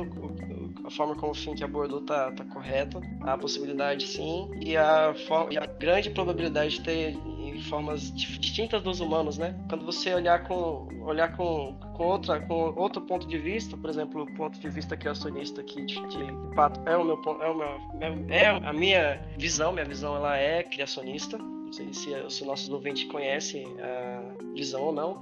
[0.85, 2.99] a forma como o Fink abordou tá, tá correta.
[3.21, 5.13] Há a possibilidade sim, e a,
[5.49, 7.17] e a grande probabilidade de ter
[7.59, 9.55] formas distintas dos humanos, né?
[9.69, 14.23] Quando você olhar com olhar com, com outra com outro ponto de vista, por exemplo,
[14.23, 15.95] o ponto de vista criacionista que de,
[16.55, 20.63] fato é o meu é o meu é a minha visão, minha visão ela é
[20.63, 21.37] criacionista.
[21.71, 24.21] Não sei se, se nossos ouvintes conhecem a
[24.53, 25.17] visão ou não.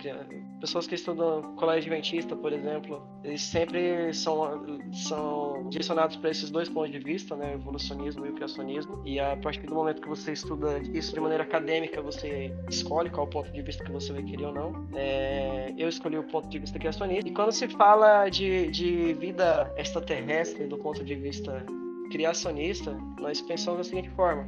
[0.60, 6.68] Pessoas que estudam colégio adventista, por exemplo, eles sempre são, são direcionados para esses dois
[6.68, 9.00] pontos de vista, né, o evolucionismo e o criacionismo.
[9.06, 13.28] E a partir do momento que você estuda isso de maneira acadêmica, você escolhe qual
[13.28, 14.88] ponto de vista que você vai querer ou não.
[14.96, 17.30] É, eu escolhi o ponto de vista criacionista.
[17.30, 21.64] E quando se fala de, de vida extraterrestre do ponto de vista
[22.10, 24.48] criacionista, nós pensamos da seguinte forma: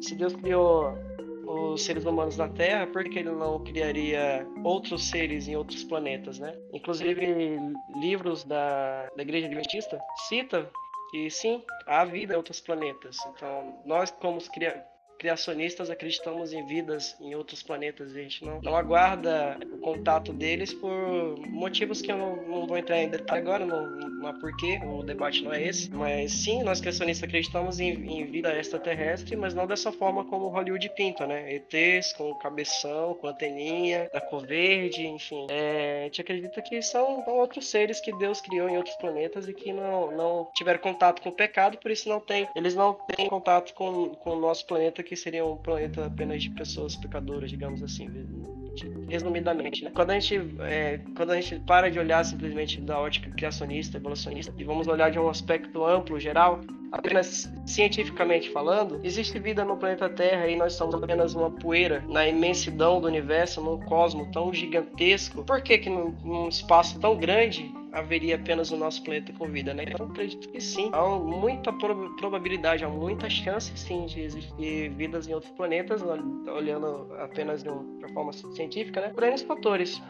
[0.00, 0.96] se Deus criou
[1.50, 6.38] os seres humanos na Terra, por que ele não criaria outros seres em outros planetas,
[6.38, 6.56] né?
[6.72, 7.58] Inclusive,
[8.00, 10.70] livros da, da Igreja Adventista cita
[11.10, 13.16] que sim, há vida em outros planetas.
[13.34, 14.84] Então, nós como cria
[15.20, 18.10] criacionistas acreditamos em vidas em outros planetas.
[18.10, 22.78] A gente não, não aguarda o contato deles por motivos que eu não, não vou
[22.78, 25.90] entrar em detalhe agora, não, não há porquê, o debate não é esse.
[25.90, 30.88] Mas sim, nós criacionistas acreditamos em, em vida extraterrestre, mas não dessa forma como Hollywood
[30.96, 31.54] pinta, né?
[31.54, 35.46] ETs com cabeção, com anteninha, da cor verde, enfim.
[35.50, 39.52] É, a gente acredita que são outros seres que Deus criou em outros planetas e
[39.52, 43.28] que não, não tiveram contato com o pecado, por isso não tem, eles não têm
[43.28, 47.82] contato com, com o nosso planeta que seria um planeta apenas de pessoas pecadoras, digamos
[47.82, 48.08] assim,
[49.08, 49.82] resumidamente.
[49.82, 49.90] Né?
[49.92, 54.54] Quando, a gente, é, quando a gente para de olhar simplesmente da ótica criacionista, evolucionista,
[54.56, 56.60] e vamos olhar de um aspecto amplo, geral,
[56.92, 62.28] apenas cientificamente falando, existe vida no planeta Terra e nós somos apenas uma poeira na
[62.28, 65.42] imensidão do universo, num cosmo tão gigantesco.
[65.42, 69.74] Por que, que num, num espaço tão grande haveria apenas o nosso planeta com vida,
[69.74, 69.84] né?
[69.86, 70.90] Então acredito que sim.
[70.92, 77.62] Há muita probabilidade, há muita chance sim de existir vidas em outros planetas, olhando apenas
[77.62, 79.08] de uma forma científica, né?
[79.10, 80.00] Por N fatores.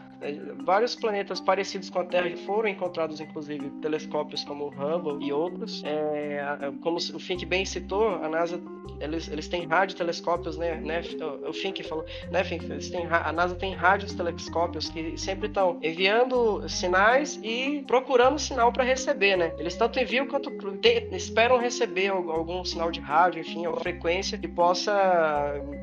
[0.63, 5.83] Vários planetas parecidos com a Terra foram encontrados, inclusive, telescópios como o Hubble e outros.
[5.83, 8.61] É, como o Fink bem citou, a NASA
[9.01, 10.75] eles, eles têm radiotelescópios, né?
[10.75, 11.01] né
[11.47, 12.65] o Fink falou, né, Fink?
[12.65, 18.83] Eles têm, a NASA tem radiotelescópios que sempre estão enviando sinais e procurando sinal para
[18.83, 19.53] receber, né?
[19.57, 24.47] Eles tanto enviam quanto te, esperam receber algum sinal de rádio, enfim, uma frequência que
[24.47, 24.93] possa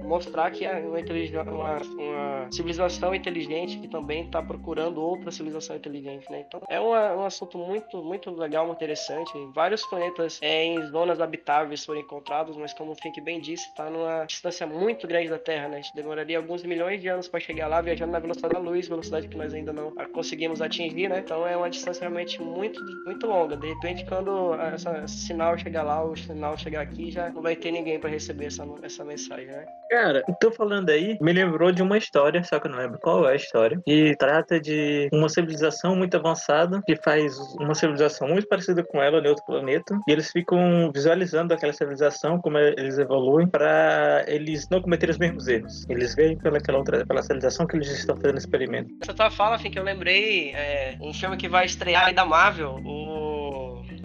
[0.05, 6.31] mostrar que é uma, uma, uma civilização inteligente que também está procurando outra civilização inteligente,
[6.31, 6.45] né?
[6.47, 9.33] Então é uma, um assunto muito, muito legal, muito interessante.
[9.55, 13.91] Vários planetas é, em zonas habitáveis foram encontrados, mas como o Fink bem disse, está
[13.91, 15.79] numa distância muito grande da Terra, né?
[15.79, 18.89] A gente demoraria alguns milhões de anos para chegar lá, viajando na velocidade da luz,
[18.89, 21.19] velocidade que nós ainda não conseguimos atingir, né?
[21.19, 23.57] Então é uma distância realmente muito, muito longa.
[23.57, 27.57] De repente, quando essa, esse sinal chegar lá, o sinal chegar aqui, já não vai
[27.57, 29.67] ter ninguém para receber essa, essa mensagem, né?
[29.91, 33.29] Cara, tô falando aí, me lembrou de uma história, só que eu não lembro qual
[33.29, 38.49] é a história, e trata de uma civilização muito avançada que faz uma civilização muito
[38.49, 43.47] parecida com ela em outro planeta, e eles ficam visualizando aquela civilização, como eles evoluem,
[43.47, 45.85] para eles não cometerem os mesmos erros.
[45.89, 48.91] Eles veem pelaquela outra pela civilização que eles estão fazendo experimento.
[49.03, 52.25] Essa tua fala, assim, que eu lembrei é, um filme que vai estrear aí da
[52.25, 53.28] Marvel, o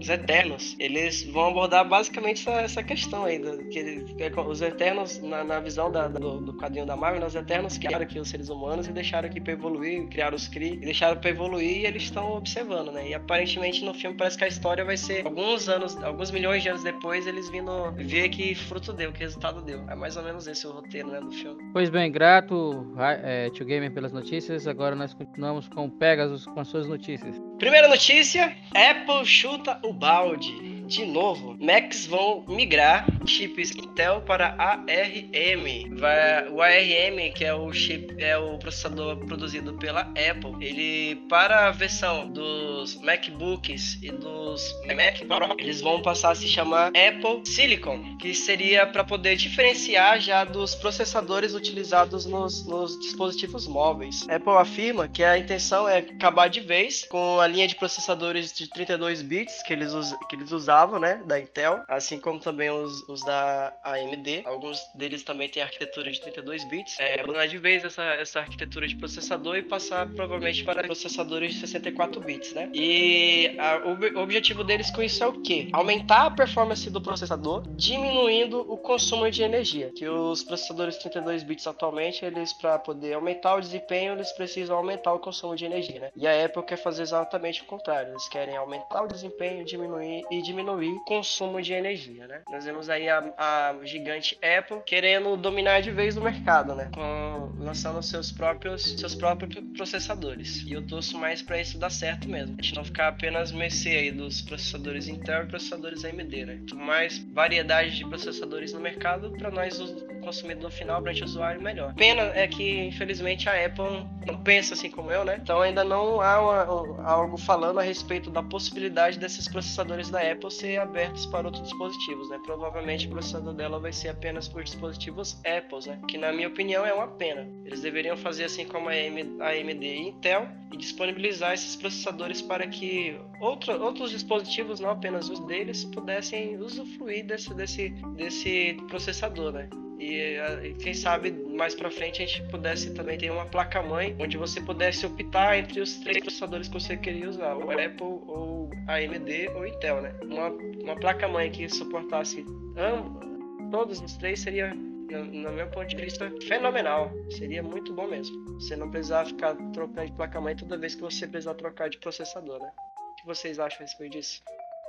[0.04, 5.22] os Eternos, eles vão abordar basicamente essa, essa questão aí, do, que, que, os Eternos,
[5.22, 8.50] na, na visão da, do, do quadrinho da Marvel, os Eternos criaram aqui os seres
[8.50, 12.04] humanos e deixaram aqui para evoluir, criaram os Kree, e deixaram para evoluir e eles
[12.04, 13.08] estão observando, né?
[13.10, 16.68] E aparentemente no filme parece que a história vai ser alguns anos, alguns milhões de
[16.68, 19.90] anos depois, eles vindo ver que fruto deu, que resultado deu.
[19.90, 21.64] É mais ou menos esse o roteiro, né, do filme.
[21.72, 24.68] Pois bem, grato, é, Tio Gamer, pelas notícias.
[24.68, 27.42] Agora nós continuamos com Pegasus com as suas notícias.
[27.64, 35.98] Primeira notícia: Apple chuta o balde de novo, Macs vão migrar chips Intel para ARM.
[35.98, 41.68] Vai, o ARM, que é o chip, é o processador produzido pela Apple, ele para
[41.68, 47.46] a versão dos MacBooks e dos Mac Pro, eles vão passar a se chamar Apple
[47.46, 54.28] Silicon, que seria para poder diferenciar já dos processadores utilizados nos, nos dispositivos móveis.
[54.30, 58.68] Apple afirma que a intenção é acabar de vez com a linha de processadores de
[58.68, 59.94] 32 bits que eles,
[60.28, 64.42] que eles usavam né, da Intel, assim como também os, os da AMD.
[64.46, 67.00] Alguns deles também têm arquitetura de 32 bits.
[67.00, 71.60] É, abandonar de vez essa, essa arquitetura de processador e passar provavelmente para processadores de
[71.60, 72.70] 64 bits, né?
[72.74, 75.70] E a, o, o objetivo deles com isso é o quê?
[75.72, 79.92] Aumentar a performance do processador, diminuindo o consumo de energia.
[79.96, 85.14] Que os processadores 32 bits atualmente, eles para poder aumentar o desempenho, eles precisam aumentar
[85.14, 86.10] o consumo de energia, né?
[86.16, 88.12] E a Apple quer fazer exatamente o contrário.
[88.12, 92.42] Eles querem aumentar o desempenho, diminuir e diminuir o consumo de energia, né?
[92.50, 96.90] Nós vemos aí a, a gigante Apple querendo dominar de vez o mercado, né?
[96.94, 100.64] Com, lançando seus próprios, seus próprios processadores.
[100.64, 102.56] E eu torço mais para isso dar certo mesmo.
[102.60, 106.58] A gente não ficar apenas mercê aí dos processadores Intel e processadores AMD, né?
[106.58, 111.62] Quanto mais variedade de processadores no mercado, para nós, o consumidor final, para o usuário,
[111.62, 111.94] melhor.
[111.96, 115.40] Pena é que, infelizmente, a Apple não pensa assim como eu, né?
[115.42, 120.52] Então ainda não há uma, algo falando a respeito da possibilidade desses processadores da Apple
[120.52, 122.40] ser abertos para outros dispositivos, né?
[122.46, 126.00] Provavelmente o processador dela vai ser apenas por dispositivos Apple, né?
[126.08, 127.48] Que na minha opinião é uma pena.
[127.66, 133.18] Eles deveriam fazer assim como a AMD e Intel e disponibilizar esses processadores para que
[133.40, 139.70] outro, outros dispositivos, não apenas os deles, pudessem usufruir desse, desse, desse processador, né?
[140.00, 144.38] E quem sabe mais para frente a gente pudesse também ter uma placa mãe onde
[144.38, 149.50] você pudesse optar entre os três processadores que você queria usar, o Apple ou AMD
[149.56, 150.14] ou Intel, né?
[150.24, 152.46] Uma, uma placa mãe que suportasse
[152.78, 154.74] ambos, todos os três seria
[155.22, 157.12] no meu ponto de vista, fenomenal.
[157.38, 158.36] Seria muito bom mesmo.
[158.56, 162.60] Você não precisar ficar trocando de placa-mãe toda vez que você precisar trocar de processador,
[162.60, 162.72] né?
[163.12, 164.42] O que vocês acham a respeito disso?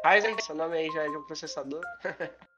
[0.04, 1.80] Ryzen, seu nome aí já é de um processador.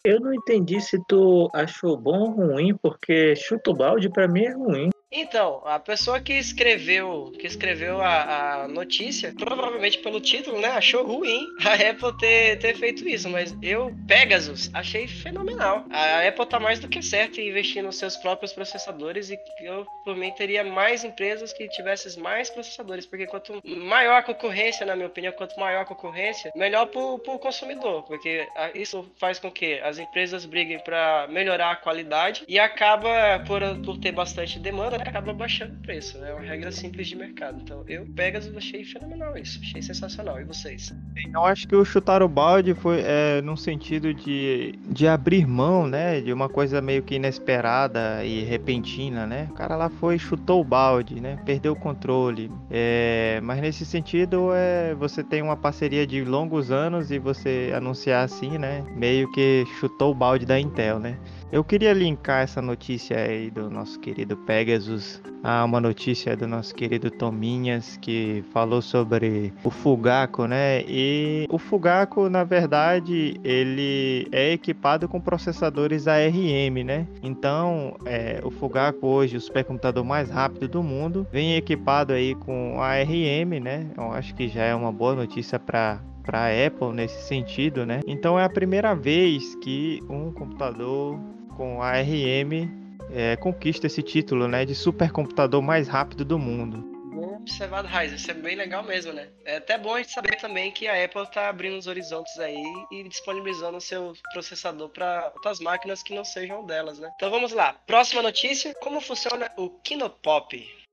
[0.04, 4.52] Eu não entendi se tu achou bom ou ruim, porque chuto balde pra mim é
[4.52, 4.90] ruim.
[5.10, 11.06] Então, a pessoa que escreveu, que escreveu a, a, notícia, provavelmente pelo título, né, achou
[11.06, 15.86] ruim a Apple ter, ter feito isso, mas eu, Pegasus, achei fenomenal.
[15.90, 19.86] A Apple tá mais do que certa em investir nos seus próprios processadores e eu,
[20.04, 24.96] por mim, teria mais empresas que tivessem mais processadores, porque quanto maior a concorrência, na
[24.96, 29.78] minha opinião, quanto maior a concorrência, melhor pro, pro consumidor, porque isso faz com que
[29.80, 35.32] as empresas briguem para melhorar a qualidade e acaba, por, por ter bastante demanda, acaba
[35.32, 36.18] baixando o preço.
[36.18, 36.30] Né?
[36.30, 37.60] É uma regra simples de mercado.
[37.62, 39.60] Então, eu, Pegasus, achei fenomenal isso.
[39.62, 40.40] Achei sensacional.
[40.40, 40.94] E vocês?
[41.32, 45.86] Eu acho que o chutar o balde foi é, num sentido de, de abrir mão,
[45.86, 46.20] né?
[46.20, 49.48] De uma coisa meio que inesperada e repentina, né?
[49.50, 51.38] O cara lá foi chutou o balde, né?
[51.44, 52.50] Perdeu o controle.
[52.70, 58.24] É, mas nesse sentido, é, você tem uma parceria de longos anos e você anunciar
[58.24, 58.84] assim, né?
[58.94, 61.18] Meio que chutou o balde da Intel, né?
[61.52, 66.74] Eu queria linkar essa notícia aí do nosso querido Pegasus a uma notícia do nosso
[66.74, 70.82] querido Tominhas que falou sobre o Fugaku, né?
[70.88, 77.06] E o Fugaku, na verdade, ele é equipado com processadores ARM, né?
[77.22, 82.82] Então, é, o Fugaku hoje, o supercomputador mais rápido do mundo, vem equipado aí com
[82.82, 83.88] ARM, né?
[83.96, 88.00] Eu acho que já é uma boa notícia para para a Apple nesse sentido, né?
[88.04, 91.16] Então é a primeira vez que um computador
[91.56, 92.68] com ARM
[93.10, 96.84] é, conquista esse título, né, de supercomputador mais rápido do mundo.
[97.14, 98.12] Bem observado, Raiz.
[98.12, 99.28] Isso é bem legal mesmo, né?
[99.44, 102.62] É até bom a gente saber também que a Apple está abrindo os horizontes aí
[102.92, 107.10] e disponibilizando o seu processador para outras máquinas que não sejam delas, né?
[107.16, 107.74] Então vamos lá.
[107.86, 110.85] Próxima notícia: como funciona o Kinopop?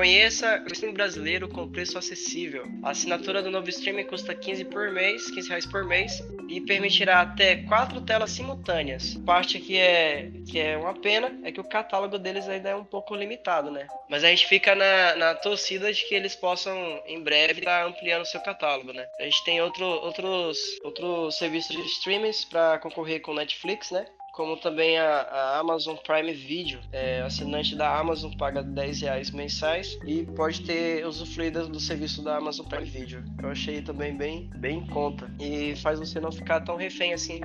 [0.00, 2.66] Conheça o streaming brasileiro com preço acessível.
[2.82, 7.20] A assinatura do novo streaming custa 15 por mês, 15 reais por mês e permitirá
[7.20, 9.16] até quatro telas simultâneas.
[9.26, 12.82] Parte que é que é uma pena é que o catálogo deles ainda é um
[12.82, 13.86] pouco limitado, né?
[14.08, 16.74] Mas a gente fica na, na torcida de que eles possam
[17.04, 19.06] em breve estar ampliando seu catálogo, né?
[19.18, 24.06] A gente tem outro, outros outros serviços de streamings para concorrer com Netflix, né?
[24.32, 26.80] Como também a, a Amazon Prime Video.
[26.92, 32.36] É, assinante da Amazon paga 10 reais mensais e pode ter usufruído do serviço da
[32.36, 33.24] Amazon Prime Video.
[33.42, 37.40] Eu achei também bem, bem em conta e faz você não ficar tão refém assim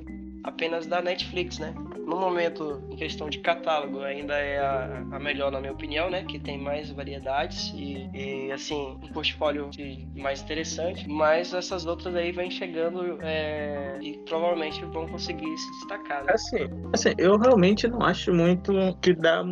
[0.46, 1.74] apenas da Netflix, né?
[2.06, 6.24] No momento, em questão de catálogo, ainda é a, a melhor, na minha opinião, né?
[6.24, 9.70] Que tem mais variedades e, e assim, um portfólio
[10.14, 11.08] mais interessante.
[11.08, 16.24] Mas essas outras aí vêm chegando é, e provavelmente vão conseguir se destacar.
[16.24, 16.32] Né?
[16.32, 18.72] Assim, assim, eu realmente não acho muito
[19.02, 19.42] que dá,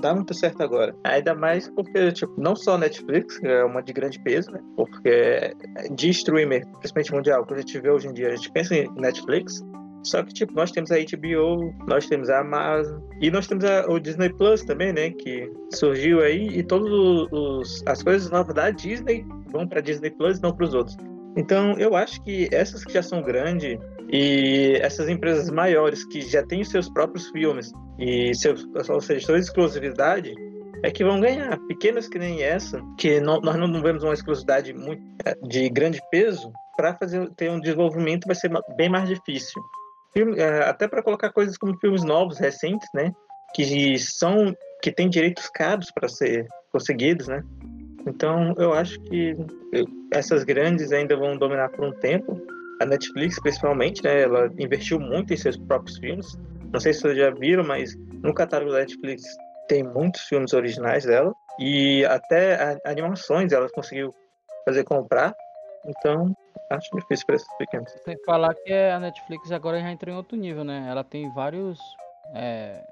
[0.00, 0.92] dá muito certo agora.
[1.04, 4.60] Ainda mais porque, tipo, não só Netflix, é uma de grande peso, né?
[4.74, 5.54] Porque
[5.94, 8.90] de streamer, principalmente mundial, que a gente vê hoje em dia, a gente pensa em
[8.96, 9.62] Netflix,
[10.02, 13.86] só que, tipo, nós temos a HBO, nós temos a Amazon e nós temos a,
[13.86, 15.10] o Disney Plus também, né?
[15.10, 20.42] Que surgiu aí e todas as coisas novas da Disney vão para Disney Plus e
[20.42, 20.96] não para os outros.
[21.36, 23.78] Então, eu acho que essas que já são grandes
[24.12, 29.38] e essas empresas maiores que já têm seus próprios filmes e seus, ou seja, sua
[29.38, 30.34] exclusividade,
[30.82, 31.58] é que vão ganhar.
[31.68, 35.02] Pequenas que nem essa, que não, nós não vemos uma exclusividade muito,
[35.42, 39.62] de grande peso, para fazer ter um desenvolvimento vai ser bem mais difícil.
[40.12, 43.12] Filme, é, até para colocar coisas como filmes novos, recentes, né?
[43.54, 47.42] Que são que têm direitos caros para ser conseguidos, né?
[48.06, 49.36] Então eu acho que
[50.12, 52.40] essas grandes ainda vão dominar por um tempo.
[52.80, 54.22] A Netflix, principalmente, né?
[54.22, 56.38] Ela investiu muito em seus próprios filmes.
[56.72, 59.22] Não sei se vocês já viram, mas no catálogo da Netflix
[59.68, 64.14] tem muitos filmes originais dela e até animações ela conseguiu
[64.64, 65.34] fazer comprar.
[65.86, 66.34] Então
[66.70, 67.92] acho difícil para esses pequenos.
[68.04, 70.86] Tem que falar que a Netflix agora já entrou em outro nível, né?
[70.88, 71.78] Ela tem vários
[72.34, 72.82] é,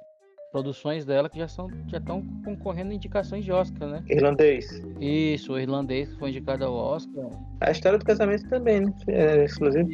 [0.50, 4.02] produções dela que já são já estão concorrendo indicações de Oscar, né?
[4.08, 4.82] Irlandês.
[5.00, 7.30] Isso, o irlandês que foi indicado ao Oscar.
[7.60, 8.92] A história do casamento também, né?
[9.08, 9.88] É exclusivo.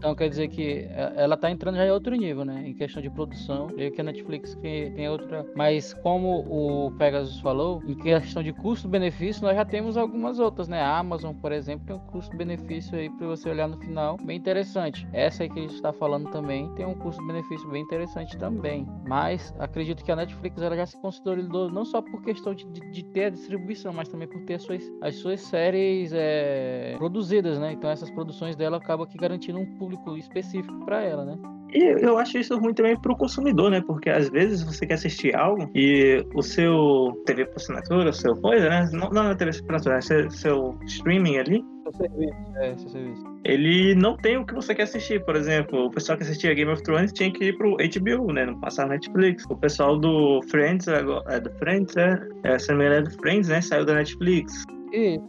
[0.00, 2.66] Então quer dizer que é, ela tá entrando já em outro nível, né?
[2.66, 3.66] Em questão de produção.
[3.66, 5.44] Creio que a Netflix tem outra.
[5.54, 10.80] Mas como o Pegasus falou, em questão de custo-benefício, nós já temos algumas outras, né?
[10.80, 15.06] A Amazon, por exemplo, tem um custo-benefício aí para você olhar no final bem interessante.
[15.12, 18.88] Essa aí que a gente está falando também tem um custo-benefício bem interessante também.
[19.06, 22.80] Mas acredito que a Netflix ela já se consolidou não só por questão de, de,
[22.90, 27.58] de, ter a distribuição, mas também por ter as suas, as suas séries é, produzidas,
[27.58, 27.72] né?
[27.72, 31.36] Então essas produções dela acabam aqui garantindo um público público específico para ela, né?
[31.72, 33.80] E eu acho isso ruim também pro consumidor, né?
[33.80, 38.34] Porque às vezes você quer assistir algo e o seu TV por assinatura, o seu
[38.36, 38.90] coisa, né?
[38.92, 42.88] Não, não é TV por assinatura, é seu, seu streaming ali, Seu serviço, é, seu
[42.88, 43.22] serviço.
[43.44, 45.24] ele não tem o que você quer assistir.
[45.24, 48.46] Por exemplo, o pessoal que assistia Game of Thrones tinha que ir pro HBO, né?
[48.46, 49.44] Não passar na Netflix.
[49.48, 52.18] O pessoal do Friends, agora- é do Friends, é?
[52.42, 53.60] é se não me engano, é do Friends, né?
[53.60, 54.64] Saiu da Netflix.
[54.92, 55.20] E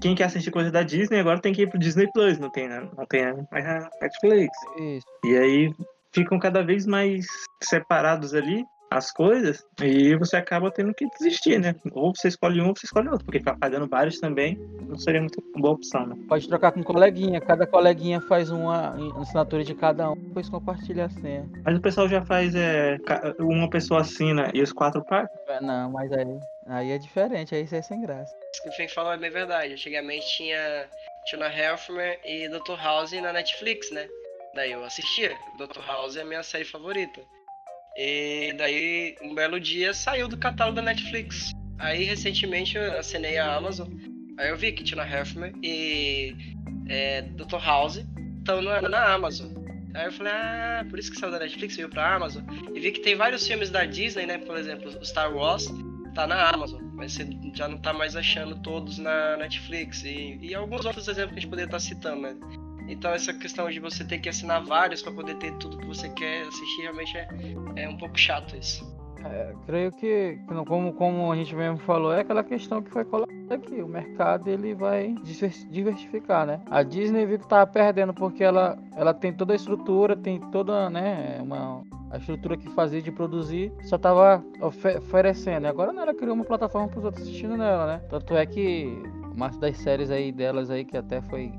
[0.00, 2.68] Quem quer assistir coisa da Disney agora tem que ir pro Disney Plus, não tem,
[2.68, 2.88] né?
[2.96, 4.56] não tem mais a Netflix.
[4.76, 5.06] isso.
[5.24, 5.74] E aí
[6.12, 7.26] ficam cada vez mais
[7.62, 11.74] separados ali as coisas e você acaba tendo que desistir, né?
[11.92, 15.20] Ou você escolhe um ou você escolhe outro, porque ficar pagando vários também não seria
[15.20, 16.16] muito boa opção, né?
[16.26, 17.40] Pode trocar com coleguinha.
[17.40, 21.46] Cada coleguinha faz uma assinatura de cada um, depois compartilha a senha.
[21.64, 22.96] Mas o pessoal já faz é,
[23.38, 25.28] uma pessoa assina e os quatro pagam.
[25.46, 26.38] É, Não, mas aí,
[26.68, 28.32] aí é diferente, aí isso é sem graça.
[28.52, 29.72] Isso que o Fink falou é bem verdade.
[29.72, 30.88] Antigamente tinha
[31.26, 32.76] Tina Helfmer e Dr.
[32.80, 34.06] House na Netflix, né?
[34.54, 35.36] Daí eu assistia.
[35.58, 35.80] Dr.
[35.86, 37.20] House é a minha série favorita.
[37.96, 41.52] E daí, um belo dia, saiu do catálogo da Netflix.
[41.78, 43.88] Aí, recentemente, eu assinei a Amazon.
[44.38, 46.34] Aí eu vi que Tina Helfmer e
[46.88, 47.58] é, Dr.
[47.58, 48.04] House
[48.38, 49.52] estão na, na Amazon.
[49.94, 52.44] Aí eu falei, ah, por isso que saiu da Netflix, veio pra Amazon.
[52.74, 54.38] E vi que tem vários filmes da Disney, né?
[54.38, 55.66] Por exemplo, Star Wars
[56.08, 60.04] tá na Amazon, mas você já não tá mais achando todos na Netflix.
[60.04, 62.36] E, e alguns outros exemplos que a gente poderia estar citando, né?
[62.88, 66.08] Então essa questão de você ter que assinar vários para poder ter tudo que você
[66.08, 67.28] quer assistir realmente é,
[67.76, 68.97] é um pouco chato isso.
[69.24, 73.54] É, creio que, como, como a gente mesmo falou, é aquela questão que foi colocada
[73.54, 73.82] aqui.
[73.82, 76.60] O mercado ele vai diver- diversificar, né?
[76.70, 80.88] A Disney viu que tava perdendo porque ela, ela tem toda a estrutura, tem toda,
[80.90, 85.66] né, uma, a estrutura que fazia de produzir, só tava ofe- oferecendo.
[85.66, 88.02] Agora não, ela criou uma plataforma para os outros assistindo nela, né?
[88.08, 89.02] Tanto é que
[89.34, 91.52] uma das séries aí delas aí, que até foi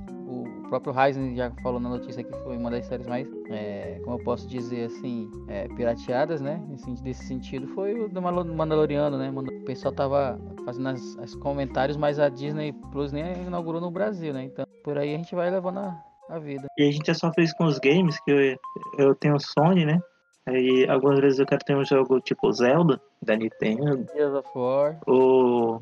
[0.69, 4.17] o próprio Ryzen já falou na notícia que foi uma das séries mais, é, como
[4.17, 6.63] eu posso dizer assim, é, pirateadas, né?
[6.69, 9.31] Nesse, nesse sentido, foi o do Mandaloriano, né?
[9.31, 14.31] O pessoal tava fazendo as, as comentários, mas a Disney Plus nem inaugurou no Brasil,
[14.31, 14.43] né?
[14.43, 15.99] Então, por aí a gente vai levando a,
[16.29, 16.67] a vida.
[16.77, 18.57] E a gente já sofre isso com os games, que eu,
[18.99, 19.99] eu tenho Sony, né?
[20.47, 24.99] Aí algumas vezes eu quero ter um jogo tipo Zelda, da Nintendo, Gears of War.
[25.07, 25.81] ou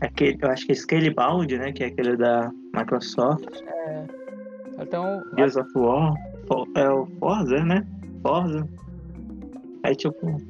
[0.00, 1.72] aquele, eu acho que é Scalebound, né?
[1.72, 3.44] Que é aquele da Microsoft,
[4.78, 6.14] Então, Gears of War,
[6.48, 7.86] Fo- é o Forza, né?
[8.22, 8.68] Forza.
[9.82, 10.40] Aí tipo,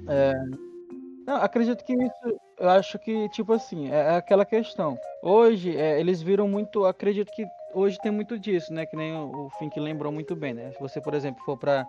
[1.27, 4.97] Não, acredito que isso, eu acho que, tipo assim, é é aquela questão.
[5.23, 7.45] Hoje, é, eles viram muito, acredito que
[7.75, 8.87] hoje tem muito disso, né?
[8.87, 10.71] Que nem o, Fink lembrou muito bem, né?
[10.73, 11.87] Se você, por exemplo, for pra,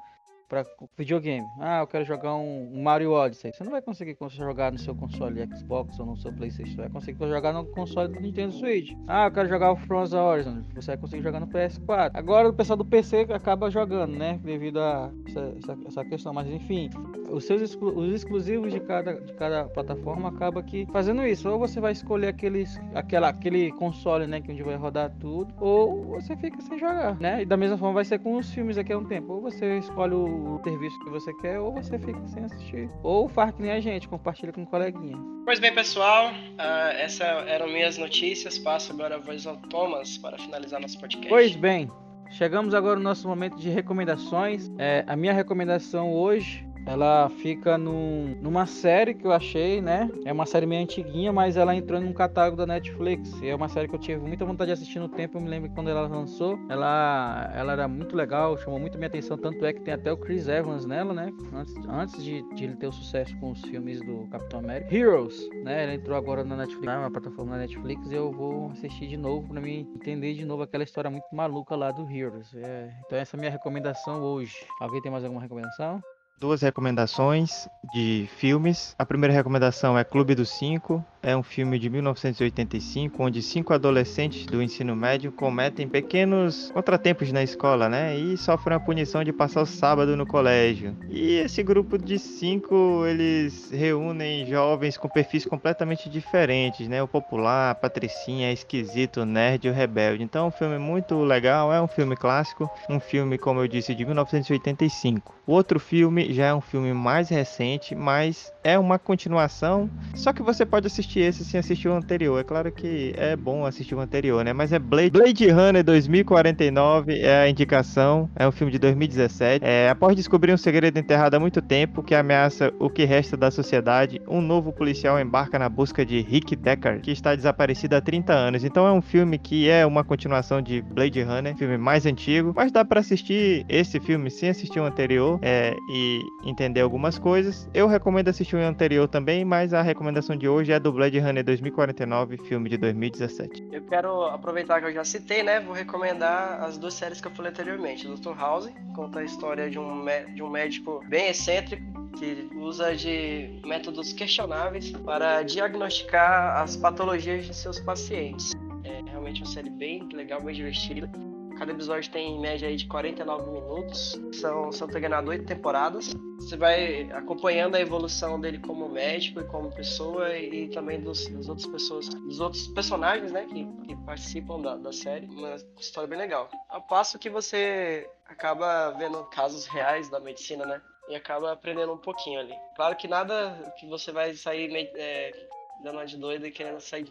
[0.47, 0.65] pra
[0.97, 3.51] videogame, ah, eu quero jogar um, Mario Odyssey.
[3.53, 6.81] Você não vai conseguir cons- jogar no seu console Xbox ou no seu Playstation, você
[6.81, 8.91] vai conseguir jogar no console do Nintendo Switch.
[9.07, 12.11] Ah, eu quero jogar o Forza Horizon, você vai conseguir jogar no PS4.
[12.13, 14.39] Agora o pessoal do PC acaba jogando, né?
[14.43, 16.89] Devido a essa, essa, essa questão, mas enfim,
[17.29, 21.49] os seus exclu- os exclusivos de cada, de cada plataforma acaba que fazendo isso.
[21.49, 26.03] Ou você vai escolher aqueles, aquela, aquele console, né, que onde vai rodar tudo, ou
[26.05, 27.41] você fica sem jogar, né?
[27.41, 29.33] E da mesma forma vai ser com os filmes daqui a um tempo.
[29.33, 32.89] Ou você escolhe o serviço que você quer, ou você fica sem assistir.
[33.03, 35.17] Ou faz que nem a gente, compartilha com um coleguinha.
[35.45, 38.57] Pois bem, pessoal, ah, essas eram minhas notícias.
[38.57, 41.29] Passo agora a voz ao Thomas para finalizar nosso podcast.
[41.29, 41.91] Pois bem,
[42.31, 44.71] chegamos agora no nosso momento de recomendações.
[44.77, 50.09] É, a minha recomendação hoje, ela fica num- numa série que eu achei, né?
[50.23, 53.41] É uma série meio antiguinha, mas ela entrou num catálogo da Netflix.
[53.41, 55.37] E é uma série que eu tive muita vontade de assistir no tempo.
[55.37, 59.07] Eu me lembro que quando ela lançou, ela, ela era muito legal, chamou muito minha
[59.07, 59.37] atenção.
[59.37, 61.31] Tanto é que tem até o Chris Evans nela, né?
[61.53, 64.95] Antes, antes de, de ele ter o sucesso com os filmes do Capitão América.
[64.95, 65.83] Heroes, né?
[65.83, 68.09] Ela entrou agora na Netflix, na plataforma da Netflix.
[68.11, 71.75] E eu vou assistir de novo pra mim entender de novo aquela história muito maluca
[71.75, 72.53] lá do Heroes.
[72.55, 74.55] É, então essa é a minha recomendação hoje.
[74.79, 76.01] Alguém tem mais alguma recomendação?
[76.37, 78.93] Duas recomendações de filmes.
[78.99, 81.03] A primeira recomendação é Clube dos Cinco.
[81.25, 87.41] É um filme de 1985, onde cinco adolescentes do ensino médio cometem pequenos contratempos na
[87.41, 88.15] escola, né?
[88.15, 90.95] E sofrem a punição de passar o sábado no colégio.
[91.09, 97.01] E esse grupo de cinco, eles reúnem jovens com perfis completamente diferentes, né?
[97.01, 100.21] O popular, a patricinha, a esquisito, o nerd e o rebelde.
[100.21, 103.95] Então, é um filme muito legal, é um filme clássico, um filme, como eu disse,
[103.95, 105.33] de 1985.
[105.47, 110.41] O outro filme já é um filme mais recente, mas é uma continuação, só que
[110.41, 112.39] você pode assistir assistir esse sem assistir o anterior.
[112.39, 114.53] É claro que é bom assistir o anterior, né?
[114.53, 118.29] Mas é Blade, Blade Runner 2049 é a indicação.
[118.35, 119.63] É um filme de 2017.
[119.63, 123.49] É, após descobrir um segredo enterrado há muito tempo que ameaça o que resta da
[123.49, 128.33] sociedade, um novo policial embarca na busca de Rick Deckard, que está desaparecido há 30
[128.33, 128.63] anos.
[128.63, 132.71] Então é um filme que é uma continuação de Blade Runner, filme mais antigo, mas
[132.71, 137.69] dá para assistir esse filme sem assistir o anterior é, e entender algumas coisas.
[137.73, 141.43] Eu recomendo assistir o anterior também, mas a recomendação de hoje é do Blade Runner
[141.43, 143.67] 2049, filme de 2017.
[143.71, 145.59] Eu quero aproveitar que eu já citei, né?
[145.59, 148.07] Vou recomendar as duas séries que eu falei anteriormente.
[148.07, 148.37] Dr.
[148.37, 151.83] House conta a história de um, de um médico bem excêntrico
[152.17, 158.53] que usa de métodos questionáveis para diagnosticar as patologias de seus pacientes.
[158.83, 161.09] É realmente uma série bem legal, bem divertida.
[161.57, 164.19] Cada episódio tem em média aí de 49 minutos.
[164.33, 166.13] São, são enganado, oito temporadas.
[166.39, 171.47] Você vai acompanhando a evolução dele como médico e como pessoa e também dos, das
[171.47, 175.27] outras pessoas, dos outros personagens, né, que, que participam da, da série.
[175.27, 176.49] Uma história bem legal.
[176.69, 180.81] Ao passo que você acaba vendo casos reais da medicina, né?
[181.07, 182.55] E acaba aprendendo um pouquinho ali.
[182.75, 185.47] Claro que nada que você vai sair é,
[185.83, 187.05] dando uma de doida e querendo sair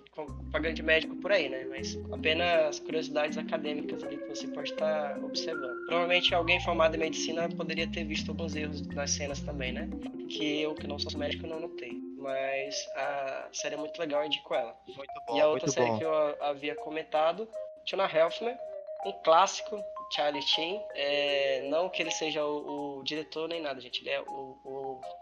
[0.51, 1.65] pagando de médico por aí, né?
[1.69, 5.87] Mas apenas curiosidades acadêmicas ali que você pode estar observando.
[5.87, 9.89] Provavelmente alguém formado em medicina poderia ter visto alguns erros nas cenas também, né?
[10.29, 11.93] Que eu, que não sou médico, não notei.
[12.19, 14.75] Mas a série é muito legal, eu indico ela.
[14.87, 15.99] Muito bom, e a outra série bom.
[15.99, 17.47] que eu havia comentado,
[17.85, 18.57] Tina Helfman,
[19.05, 19.79] um clássico
[20.11, 20.81] Charlie Sheen.
[20.95, 24.01] É, não que ele seja o, o, diretor nem nada, gente.
[24.01, 24.74] Ele é o, o,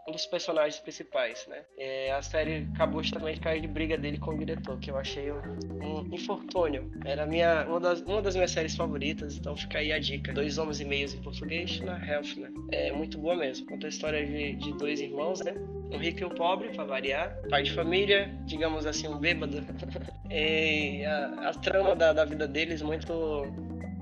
[0.07, 1.62] um dos personagens principais, né?
[1.78, 5.30] É, a série acabou justamente a de briga dele com o diretor, que eu achei
[5.30, 5.39] um,
[5.80, 6.91] um infortúnio.
[7.05, 10.33] Era minha, uma, das, uma das minhas séries favoritas, então fica aí a dica.
[10.33, 12.51] Dois Homens e Meios em português, na Health, né?
[12.72, 13.66] É muito boa mesmo.
[13.66, 15.55] Conta a história de, de dois irmãos, né?
[15.93, 17.37] Um rico e um pobre, para variar.
[17.49, 19.59] Pai de família, digamos assim, um bêbado.
[20.30, 23.45] e a, a trama da, da vida deles muito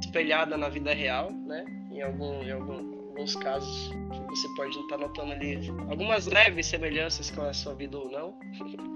[0.00, 1.64] espelhada na vida real, né?
[1.90, 5.58] Em, algum, em algum, alguns casos que você pode estar notando ali
[5.90, 8.34] algumas leves semelhanças com a sua vida ou não.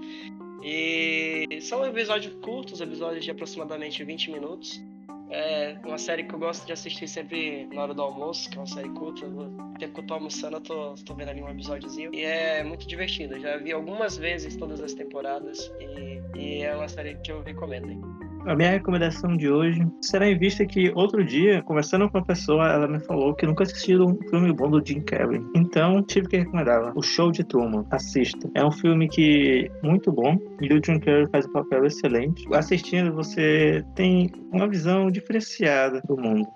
[0.63, 4.81] e são episódios curtos, episódios de aproximadamente 20 minutos.
[5.29, 8.61] É uma série que eu gosto de assistir sempre na hora do almoço, que é
[8.61, 9.25] uma série curta.
[9.27, 12.13] O tempo que eu tô almoçando, eu tô, tô vendo ali um episódiozinho.
[12.13, 13.39] E é muito divertida.
[13.39, 15.71] Já vi algumas vezes todas as temporadas.
[15.79, 18.24] E, e é uma série que eu recomendo.
[18.45, 22.71] A minha recomendação de hoje será em vista que outro dia, conversando com uma pessoa,
[22.71, 25.41] ela me falou que nunca assistiu um filme bom do Jim Carrey.
[25.55, 27.87] Então, tive que recomendar O Show de Truman.
[27.89, 28.47] Assista.
[28.53, 32.45] É um filme que muito bom e o Jim Carrey faz um papel excelente.
[32.53, 36.47] Assistindo, você tem uma visão diferenciada do mundo.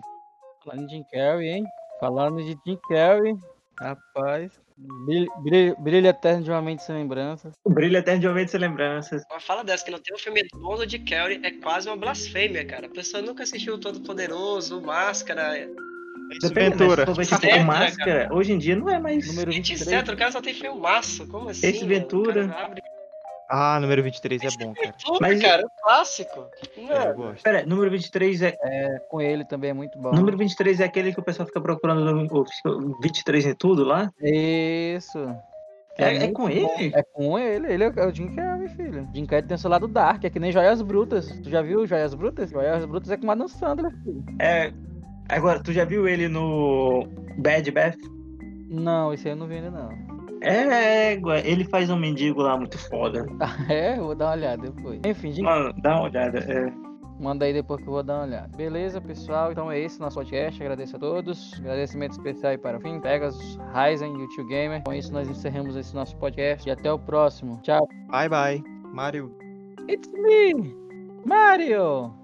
[0.64, 1.64] Falando de Jim Carrey, hein?
[2.00, 3.36] Falando de Jim Carrey,
[3.80, 4.52] rapaz.
[5.04, 7.54] Brilho, brilho, eterno de uma mente sem lembranças.
[7.66, 9.24] O brilho eterno de uma mente sem lembranças.
[9.30, 12.66] Uma fala dessa que não tem um filme bom Jim Carrey é quase uma blasfêmia,
[12.66, 12.88] cara.
[12.88, 15.68] A pessoa nunca assistiu o Todo Poderoso, Máscara.
[16.54, 17.06] Ventura.
[17.18, 18.36] Mas, tipo, máscara, cara.
[18.36, 19.28] hoje em dia não é mais.
[19.28, 20.02] Número Gente, 23.
[20.02, 21.28] etc, o cara só tem filmaço.
[21.28, 21.68] Como assim?
[21.68, 21.90] Esse mano?
[21.90, 22.46] Ventura.
[22.46, 22.82] O cara abre-
[23.50, 24.88] Ah, número 23 é bom, cara.
[24.92, 26.46] Ventura, Mas- cara, é um clássico.
[26.78, 27.44] É, eu Mano, gosto.
[27.44, 28.56] Pera, número 23 é.
[28.62, 30.12] É, com ele também é muito bom.
[30.12, 34.10] Número 23 é aquele que o pessoal fica procurando o o 23 em tudo lá?
[34.22, 35.18] Isso.
[35.98, 36.50] É, é muito com bom.
[36.50, 36.92] ele?
[36.96, 37.74] É com ele.
[37.74, 39.08] Ele é o Jim Carrey, filho.
[39.14, 41.28] Jim Carrey tem seu lado dark, é que nem Joias Brutas.
[41.44, 42.52] Tu já viu Joias Brutas?
[42.52, 44.24] Joias Brutas é com Adam Sandler, filho.
[44.40, 44.72] É.
[45.28, 47.06] Agora, tu já viu ele no
[47.38, 47.98] Bad Bath?
[48.70, 49.90] Não, esse aí eu não vi ainda, não.
[50.42, 53.26] É, égua, ele faz um mendigo lá muito foda.
[53.70, 55.00] É, eu vou dar uma olhada depois.
[55.06, 56.40] Enfim, Jim Mano, dá uma olhada.
[56.40, 56.72] É.
[57.20, 58.58] Manda aí depois que eu vou dar uma olhada.
[58.58, 59.52] Beleza, pessoal?
[59.52, 60.62] Então é esse nosso podcast.
[60.62, 61.54] Agradeço a todos.
[61.60, 63.00] Agradecimento especial aí para o fim.
[63.00, 64.82] Pegasus, Ryzen e o Tio Gamer.
[64.84, 66.68] Com isso, nós encerramos esse nosso podcast.
[66.68, 67.60] E até o próximo.
[67.62, 67.88] Tchau.
[68.10, 68.64] Bye, bye.
[68.94, 69.36] Mario.
[69.90, 70.76] It's me,
[71.26, 72.19] Mario!